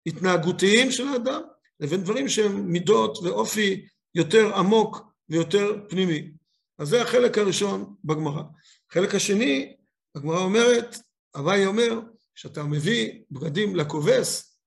התנהגותיים 0.06 0.90
של 0.90 1.08
האדם, 1.08 1.42
לבין 1.80 2.02
דברים 2.02 2.28
שהם 2.28 2.72
מידות 2.72 3.18
ואופי 3.22 3.86
יותר 4.14 4.54
עמוק 4.54 5.02
ויותר 5.28 5.72
פנימי. 5.88 6.30
אז 6.78 6.88
זה 6.88 7.02
החלק 7.02 7.38
הראשון 7.38 7.94
בגמרא. 8.04 8.42
החלק 8.90 9.14
השני, 9.14 9.76
הגמרא 10.14 10.38
אומרת, 10.38 10.96
הוואי 11.36 11.66
אומר, 11.66 12.00
כשאתה 12.34 12.62
מביא 12.62 13.22
בגדים 13.30 13.76
לכובס, 13.76 14.58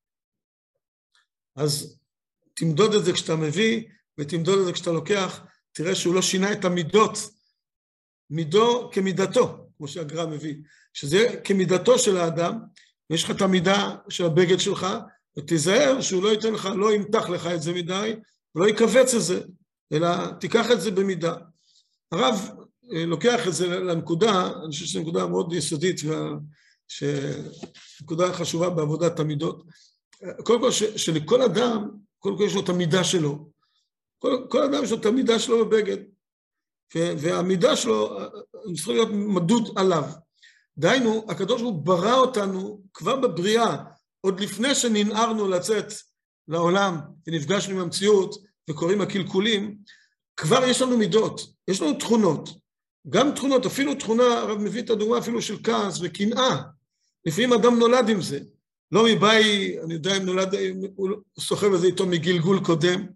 אז 1.56 2.00
תמדוד 2.54 2.94
את 2.94 3.06
זה 3.06 3.14
כשאתה 3.14 3.36
מביא, 3.36 3.84
ותמדוד 4.18 4.60
את 4.60 4.66
זה 4.66 4.74
כשאתה 4.74 4.92
לוקח, 4.92 5.44
תראה 5.72 5.96
שהוא 5.96 6.16
לא 6.16 6.22
שינה 6.22 6.52
את 6.52 6.66
המידות, 6.66 7.18
מידו 8.30 8.90
כמידתו, 8.94 9.68
כמו 9.78 9.88
שהגר"א 9.88 10.26
מביא, 10.26 10.56
שזה 10.94 11.42
כמידתו 11.44 12.00
של 12.00 12.18
האדם, 12.18 12.60
ויש 13.10 13.24
לך 13.24 13.32
את 13.32 13.42
המידה 13.42 13.96
של 14.10 14.26
הבגד 14.26 14.60
שלך, 14.60 14.88
ותיזהר 15.38 16.02
שהוא 16.02 16.24
לא 16.24 16.30
ייתן 16.30 16.54
לך, 16.54 16.66
לא 16.66 16.94
ימתח 16.94 17.30
לך 17.30 17.48
את 17.48 17.62
זה 17.62 17.74
מדי, 17.74 18.16
ולא 18.56 18.70
יכווץ 18.70 19.14
את 19.14 19.22
זה, 19.22 19.42
אלא 19.94 20.08
תיקח 20.40 20.72
את 20.72 20.82
זה 20.82 20.92
במידה. 20.92 21.36
הרב 22.12 22.50
אה, 22.94 23.06
לוקח 23.06 23.48
את 23.48 23.54
זה 23.54 23.68
לנקודה, 23.68 24.48
אני 24.48 24.72
חושב 24.72 24.86
שזו 24.86 25.02
נקודה 25.02 25.28
מאוד 25.28 25.54
יסודית, 25.54 26.00
נקודה 28.02 28.34
חשובה 28.34 28.70
בעבודת 28.70 29.20
המידות. 29.20 29.64
קודם 30.44 30.60
כל, 30.62 30.72
שלכל 30.72 31.42
אדם, 31.42 31.90
קודם 32.20 32.38
כל 32.38 32.44
יש 32.44 32.54
לו 32.54 32.62
את 32.62 32.70
המידה 32.70 33.04
שלו. 33.04 33.50
כל, 34.20 34.46
כל 34.50 34.64
אדם 34.64 34.84
יש 34.84 34.92
לו 34.92 34.98
את 34.98 35.06
המידה 35.06 35.40
שלו 35.40 35.66
בבגד, 35.66 35.98
והמידה 36.96 37.76
שלו, 37.76 38.18
צריך 38.76 38.88
להיות 38.88 39.10
מדוד 39.12 39.70
עליו. 39.76 40.04
דהיינו, 40.78 41.26
הקדוש 41.30 41.62
ברוך 41.62 41.74
הוא 41.74 41.84
ברא 41.86 42.14
אותנו 42.14 42.82
כבר 42.94 43.16
בבריאה, 43.16 43.84
עוד 44.22 44.40
לפני 44.40 44.76
שננערנו 44.76 45.48
לצאת 45.48 45.94
לעולם 46.48 46.98
ונפגשנו 47.28 47.76
עם 47.76 47.82
המציאות 47.82 48.36
וקוראים 48.70 49.02
הקלקולים, 49.02 49.78
כבר 50.38 50.64
יש 50.64 50.82
לנו 50.82 50.98
מידות, 50.98 51.42
יש 51.68 51.82
לנו 51.82 51.94
תכונות. 52.00 52.50
גם 53.10 53.32
תכונות, 53.36 53.66
אפילו 53.66 53.96
תכונה, 53.96 54.24
הרב 54.24 54.58
מביא 54.58 54.82
את 54.82 54.90
הדוגמה 54.90 55.18
אפילו 55.18 55.42
של 55.42 55.58
כעס 55.64 56.00
וקנאה. 56.02 56.62
לפעמים 57.28 57.54
אדם 57.54 57.80
נולד 57.80 58.10
עם 58.10 58.22
זה. 58.22 58.40
לא 58.92 59.06
מבאי, 59.06 59.78
אני 59.84 59.94
יודע 59.94 60.18
אם 60.18 60.24
נולד, 60.24 60.56
הוא 60.96 61.10
סוחב 61.40 61.74
את 61.74 61.80
זה 61.80 61.88
איתו 61.88 62.06
מגלגול 62.06 62.66
קודם, 62.66 63.08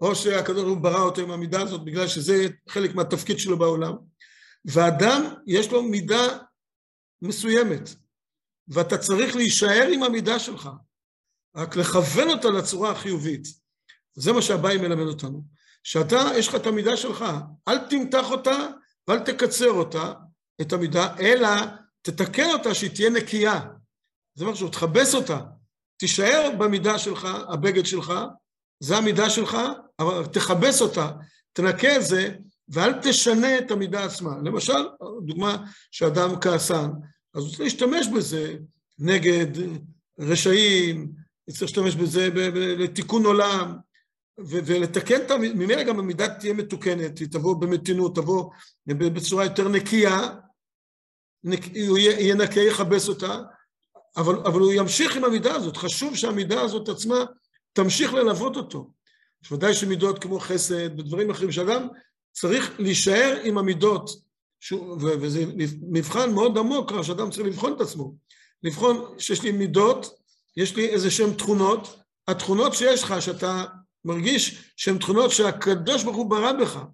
או 0.00 0.14
שהקדוש 0.14 0.62
ברוך 0.62 0.68
הוא 0.68 0.82
ברא 0.82 1.02
אותו 1.02 1.20
עם 1.20 1.30
המידה 1.30 1.62
הזאת 1.62 1.84
בגלל 1.84 2.08
שזה 2.08 2.46
חלק 2.68 2.94
מהתפקיד 2.94 3.38
שלו 3.38 3.58
בעולם. 3.58 3.92
ואדם, 4.64 5.34
יש 5.46 5.70
לו 5.72 5.82
מידה 5.82 6.38
מסוימת, 7.22 7.88
ואתה 8.68 8.98
צריך 8.98 9.36
להישאר 9.36 9.88
עם 9.92 10.02
המידה 10.02 10.38
שלך, 10.38 10.68
רק 11.56 11.76
לכוון 11.76 12.28
אותה 12.28 12.50
לצורה 12.50 12.90
החיובית. 12.90 13.46
זה 14.14 14.32
מה 14.32 14.42
שהבאי 14.42 14.78
מלמד 14.78 15.06
אותנו. 15.06 15.44
שאתה, 15.82 16.30
יש 16.36 16.48
לך 16.48 16.54
את 16.54 16.66
המידה 16.66 16.96
שלך, 16.96 17.24
אל 17.68 17.78
תמתח 17.78 18.30
אותה 18.30 18.68
ואל 19.08 19.18
תקצר 19.18 19.70
אותה, 19.70 20.12
את 20.60 20.72
המידה, 20.72 21.16
אלא 21.20 21.48
תתקן 22.02 22.50
אותה 22.50 22.74
שהיא 22.74 22.90
תהיה 22.90 23.10
נקייה. 23.10 23.60
זה 24.34 24.44
משהו, 24.44 24.68
תכבס 24.68 25.14
אותה. 25.14 25.40
תישאר 25.96 26.50
במידה 26.58 26.98
שלך, 26.98 27.28
הבגד 27.48 27.86
שלך, 27.86 28.12
זה 28.80 28.96
המידה 28.96 29.30
שלך, 29.30 29.56
אבל 29.98 30.26
תכבס 30.26 30.80
אותה, 30.80 31.10
תנקה 31.52 31.96
את 31.96 32.02
זה, 32.04 32.34
ואל 32.68 32.92
תשנה 33.02 33.58
את 33.58 33.70
המידה 33.70 34.04
עצמה. 34.04 34.36
למשל, 34.44 34.88
דוגמה 35.26 35.64
שאדם 35.90 36.40
כעסן, 36.40 36.90
אז 37.34 37.42
הוא 37.42 37.48
צריך 37.48 37.60
להשתמש 37.60 38.06
בזה 38.16 38.56
נגד 38.98 39.46
רשעים, 40.18 41.12
צריך 41.50 41.62
להשתמש 41.62 41.94
בזה 41.94 42.28
לתיקון 42.78 43.24
עולם, 43.24 43.76
ולתקן 44.38 45.20
את, 45.26 45.30
ממילא 45.30 45.82
גם 45.82 45.98
המידה 45.98 46.28
תהיה 46.28 46.54
מתוקנת, 46.54 47.18
היא 47.18 47.28
תבוא 47.28 47.60
במתינות, 47.60 48.14
תבוא 48.14 48.50
בצורה 48.86 49.44
יותר 49.44 49.68
נקייה, 49.68 50.28
הוא 51.88 51.98
יהיה 51.98 52.66
יכבס 52.68 53.08
אותה, 53.08 53.40
אבל, 54.16 54.34
אבל 54.34 54.60
הוא 54.60 54.72
ימשיך 54.72 55.16
עם 55.16 55.24
המידה 55.24 55.54
הזאת, 55.54 55.76
חשוב 55.76 56.16
שהמידה 56.16 56.60
הזאת 56.60 56.88
עצמה 56.88 57.24
תמשיך 57.72 58.14
ללוות 58.14 58.56
אותו. 58.56 58.90
ודאי 59.50 59.74
שמידות 59.74 60.18
כמו 60.18 60.40
חסד 60.40 61.00
ודברים 61.00 61.30
אחרים, 61.30 61.52
שאדם 61.52 61.88
צריך 62.32 62.70
להישאר 62.78 63.38
עם 63.44 63.58
המידות, 63.58 64.10
וזה 65.00 65.44
מבחן 65.82 66.34
מאוד 66.34 66.58
עמוק, 66.58 66.92
שאדם 67.02 67.30
צריך 67.30 67.46
לבחון 67.46 67.72
את 67.72 67.80
עצמו. 67.80 68.14
לבחון 68.62 69.14
שיש 69.18 69.42
לי 69.42 69.52
מידות, 69.52 70.14
יש 70.56 70.76
לי 70.76 70.88
איזה 70.88 71.10
שהן 71.10 71.32
תכונות, 71.32 71.96
התכונות 72.28 72.74
שיש 72.74 73.02
לך, 73.02 73.14
שאתה 73.20 73.64
מרגיש 74.04 74.72
שהן 74.76 74.98
תכונות 74.98 75.30
שהקדוש 75.30 76.04
ברוך 76.04 76.16
הוא 76.16 76.30
ברא 76.30 76.52
בך. 76.52 76.84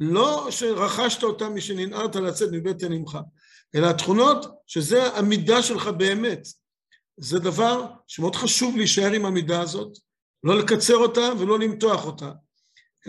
לא 0.00 0.46
שרכשת 0.50 1.22
אותן 1.22 1.46
משננערת 1.46 2.16
לצאת 2.16 2.48
מבטן 2.52 2.92
אמך, 2.92 3.18
אלא 3.74 3.86
התכונות 3.86 4.46
שזה 4.66 5.06
המידה 5.06 5.62
שלך 5.62 5.86
באמת. 5.86 6.46
זה 7.16 7.38
דבר 7.38 7.86
שמאוד 8.06 8.36
חשוב 8.36 8.76
להישאר 8.76 9.12
עם 9.12 9.24
המידה 9.24 9.60
הזאת, 9.60 9.98
לא 10.44 10.58
לקצר 10.58 10.96
אותה 10.96 11.30
ולא 11.38 11.58
למתוח 11.58 12.06
אותה, 12.06 12.32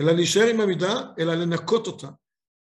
אלא 0.00 0.12
להישאר 0.12 0.46
עם 0.46 0.60
המידה, 0.60 1.00
אלא 1.18 1.34
לנקות 1.34 1.86
אותה, 1.86 2.08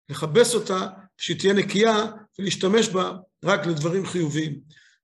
לכבס 0.09 0.55
אותה, 0.55 0.87
שהיא 1.17 1.39
תהיה 1.39 1.53
נקייה 1.53 2.05
ולהשתמש 2.39 2.89
בה 2.89 3.13
רק 3.45 3.65
לדברים 3.65 4.05
חיוביים. 4.05 4.59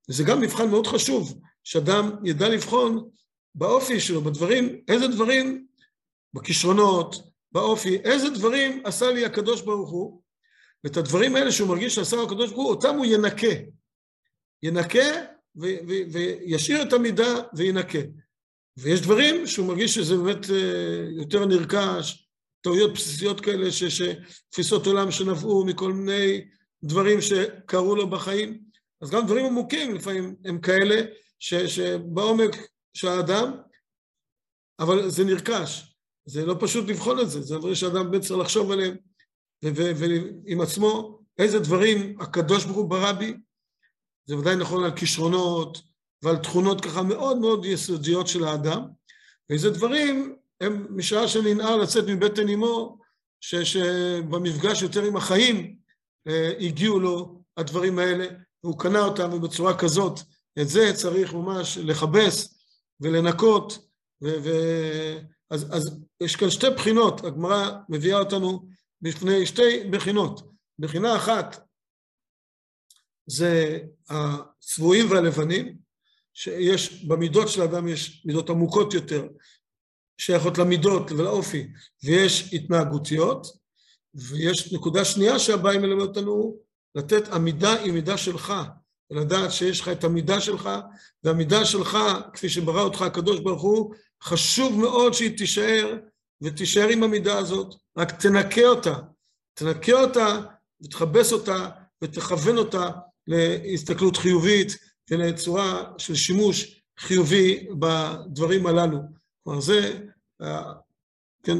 וזה 0.10 0.24
גם 0.24 0.42
מבחן 0.42 0.70
מאוד 0.70 0.88
חשוב, 0.88 1.40
שאדם 1.64 2.12
ידע 2.24 2.50
לבחון 2.50 3.10
באופי 3.56 4.00
שלו, 4.00 4.22
בדברים, 4.22 4.82
איזה 4.88 5.08
דברים, 5.08 5.66
בכישרונות, 6.34 7.16
באופי, 7.52 7.96
איזה 7.96 8.30
דברים 8.30 8.82
עשה 8.86 9.12
לי 9.12 9.26
הקדוש 9.26 9.62
ברוך 9.62 9.90
הוא, 9.90 10.22
ואת 10.84 10.98
הדברים 10.98 11.36
האלה 11.36 11.52
שהוא 11.52 11.70
מרגיש 11.70 11.96
שעשה 11.96 12.22
הקדוש 12.22 12.52
ברוך 12.52 12.66
הוא, 12.66 12.70
אותם 12.70 12.96
הוא 12.96 13.06
ינקה. 13.06 13.56
ינקה 14.64 15.26
וישאיר 15.56 16.82
את 16.82 16.94
המידה 16.94 17.42
וינקה. 17.54 18.00
ויש 18.78 19.02
דברים 19.02 19.48
שהוא 19.48 19.68
מרגיש 19.68 19.96
שזה 19.96 20.18
באמת 20.18 20.50
אה, 20.50 21.06
יותר 21.10 21.46
נרכש, 21.46 22.30
טעויות 22.62 22.94
בסיסיות 22.94 23.42
כאלה, 23.42 23.72
שתפיסות 23.72 24.88
עולם 24.88 25.12
שנבעו 25.12 25.66
מכל 25.66 25.94
מיני 25.94 26.46
דברים 26.84 27.22
שקרו 27.22 27.96
לו 27.96 28.10
בחיים. 28.10 28.62
אז 29.02 29.10
גם 29.10 29.26
דברים 29.26 29.46
עמוקים 29.46 29.96
לפעמים 29.96 30.36
הם 30.46 30.62
כאלה 30.62 31.02
ש, 31.40 31.54
שבעומק 31.54 32.56
של 32.94 33.08
האדם, 33.08 33.52
אבל 34.80 35.10
זה 35.10 35.24
נרכש. 35.24 35.96
זה 36.26 36.46
לא 36.46 36.56
פשוט 36.60 36.90
לבחון 36.90 37.20
את 37.20 37.30
זה, 37.30 37.42
זה 37.42 37.58
דברים 37.58 37.76
שאדם 37.76 38.12
באמת 38.12 38.24
צריך 38.24 38.40
לחשוב 38.40 38.72
עליהם, 38.72 38.96
ועם 39.64 40.62
עצמו, 40.62 41.20
איזה 41.38 41.60
דברים 41.60 42.18
הקדוש 42.20 42.66
ברוך 42.66 42.78
הוא 42.78 42.90
ברא 42.90 43.12
בי, 43.12 43.34
זה 44.26 44.38
ודאי 44.38 44.56
נכון 44.56 44.84
על 44.84 44.96
כישרונות 44.96 45.82
ועל 46.24 46.38
תכונות 46.38 46.82
ככה 46.82 47.04
מאוד 47.04 47.38
מאוד 47.38 47.66
יסודיות 47.66 48.28
של 48.28 48.44
האדם, 48.44 48.82
ואיזה 49.50 49.70
דברים 49.70 50.36
הם 50.62 50.88
משעה 50.90 51.28
שננער 51.28 51.78
לצאת 51.78 52.04
מבטן 52.08 52.50
אמו, 52.50 53.00
שבמפגש 53.42 54.82
יותר 54.82 55.04
עם 55.04 55.16
החיים 55.18 55.76
אה, 56.28 56.52
הגיעו 56.60 57.00
לו 57.00 57.42
הדברים 57.58 58.00
האלה, 58.00 58.28
והוא 58.64 58.80
קנה 58.80 59.00
אותם, 59.00 59.34
ובצורה 59.34 59.78
כזאת, 59.78 60.20
את 60.62 60.70
זה 60.70 60.94
צריך 60.94 61.34
ממש 61.34 61.78
לכבס 61.78 62.60
ולנקות, 63.02 63.90
ו... 64.24 64.28
ו... 64.44 64.50
אז, 65.52 65.66
אז 65.72 66.00
יש 66.22 66.36
כאן 66.36 66.50
שתי 66.50 66.70
בחינות, 66.70 67.24
הגמרא 67.24 67.72
מביאה 67.90 68.20
אותנו 68.20 68.68
בפני 69.02 69.46
שתי 69.46 69.84
בחינות. 69.90 70.52
בחינה 70.80 71.16
אחת 71.16 71.68
זה 73.26 73.80
הצבועים 74.10 75.12
והלבנים, 75.12 75.78
שיש, 76.34 77.06
במידות 77.06 77.50
של 77.50 77.62
האדם 77.62 77.88
יש 77.88 78.26
מידות 78.26 78.50
עמוקות 78.50 78.94
יותר, 78.94 79.28
שייכות 80.18 80.58
למידות 80.58 81.12
ולאופי, 81.12 81.68
ויש 82.04 82.54
התנהגותיות, 82.54 83.48
ויש 84.14 84.74
נקודה 84.74 85.06
שנייה 85.06 85.40
שהבאי 85.40 85.78
מלמד 85.78 86.02
אותנו, 86.02 86.58
לתת 86.96 87.28
המידה 87.28 87.74
היא 87.74 87.94
מידה 87.94 88.18
שלך, 88.18 88.54
ולדעת 89.12 89.52
שיש 89.52 89.82
לך 89.82 89.88
את 89.88 90.04
המידה 90.04 90.42
שלך, 90.42 90.70
והמידה 91.24 91.66
שלך, 91.66 91.98
כפי 92.34 92.50
שברא 92.50 92.82
אותך 92.82 93.02
הקדוש 93.02 93.40
ברוך 93.40 93.62
הוא, 93.62 93.94
חשוב 94.24 94.80
מאוד 94.80 95.14
שהיא 95.14 95.38
תישאר, 95.38 95.98
ותישאר 96.42 96.88
עם 96.90 97.04
המידה 97.04 97.38
הזאת, 97.38 97.76
רק 97.98 98.12
תנקה 98.12 98.68
אותה, 98.68 98.96
תנקה 99.54 100.02
אותה 100.02 100.40
ותכבס 100.82 101.34
אותה 101.34 101.70
ותכוון 102.04 102.58
אותה 102.58 102.90
להסתכלות 103.28 104.18
חיובית 104.18 104.78
ולצורה 105.12 105.94
של 105.98 106.16
שימוש 106.16 106.82
חיובי 107.00 107.68
בדברים 107.80 108.68
הללו. 108.68 109.00
כלומר 109.44 109.62
זה, 109.62 110.00
כן, 111.44 111.58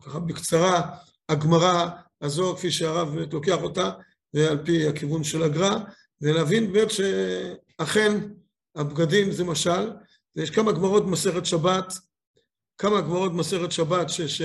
ככה 0.00 0.18
בקצרה, 0.18 0.96
הגמרא 1.28 1.88
הזו, 2.22 2.56
כפי 2.56 2.70
שהרב 2.70 3.14
לוקח 3.32 3.62
אותה, 3.62 3.90
ועל 4.34 4.58
פי 4.64 4.88
הכיוון 4.88 5.24
של 5.24 5.42
הגר"א, 5.42 5.76
ולהבין 6.20 6.72
באמת 6.72 6.88
שאכן 6.90 8.20
הבגדים 8.76 9.32
זה 9.32 9.44
משל, 9.44 9.90
ויש 10.36 10.50
כמה 10.50 10.72
גמרות 10.72 11.06
במסכת 11.06 11.46
שבת, 11.46 11.94
כמה 12.78 13.00
גמרות 13.00 13.32
במסכת 13.32 13.72
שבת 13.72 14.08
ש, 14.10 14.20
ש, 14.20 14.42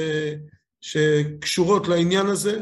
שקשורות 0.81 1.87
לעניין 1.87 2.27
הזה, 2.27 2.61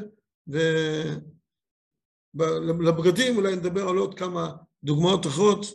ולבגדים 2.35 3.37
אולי 3.37 3.55
נדבר 3.55 3.89
על 3.89 3.97
עוד 3.97 4.13
כמה 4.19 4.51
דוגמאות 4.83 5.27
אחרות, 5.27 5.65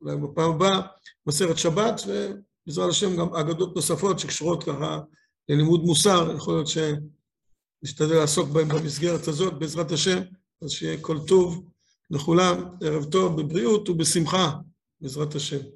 אולי 0.00 0.16
בפעם 0.16 0.50
הבאה, 0.50 0.80
מסכת 1.26 1.58
שבת, 1.58 2.00
ובעזרת 2.06 2.90
השם 2.90 3.16
גם 3.16 3.34
אגדות 3.34 3.76
נוספות 3.76 4.18
שקשורות 4.18 4.64
ככה 4.64 5.00
ללימוד 5.48 5.80
מוסר, 5.80 6.34
יכול 6.36 6.54
להיות 6.54 6.68
שנשתדל 6.68 8.14
לעסוק 8.14 8.48
בהם 8.48 8.68
במסגרת 8.68 9.28
הזאת, 9.28 9.58
בעזרת 9.58 9.90
השם, 9.90 10.18
אז 10.62 10.70
שיהיה 10.70 11.00
כל 11.00 11.18
טוב 11.26 11.64
לכולם, 12.10 12.64
ערב 12.80 13.04
טוב, 13.04 13.40
בבריאות 13.40 13.88
ובשמחה, 13.88 14.52
בעזרת 15.00 15.34
השם. 15.34 15.75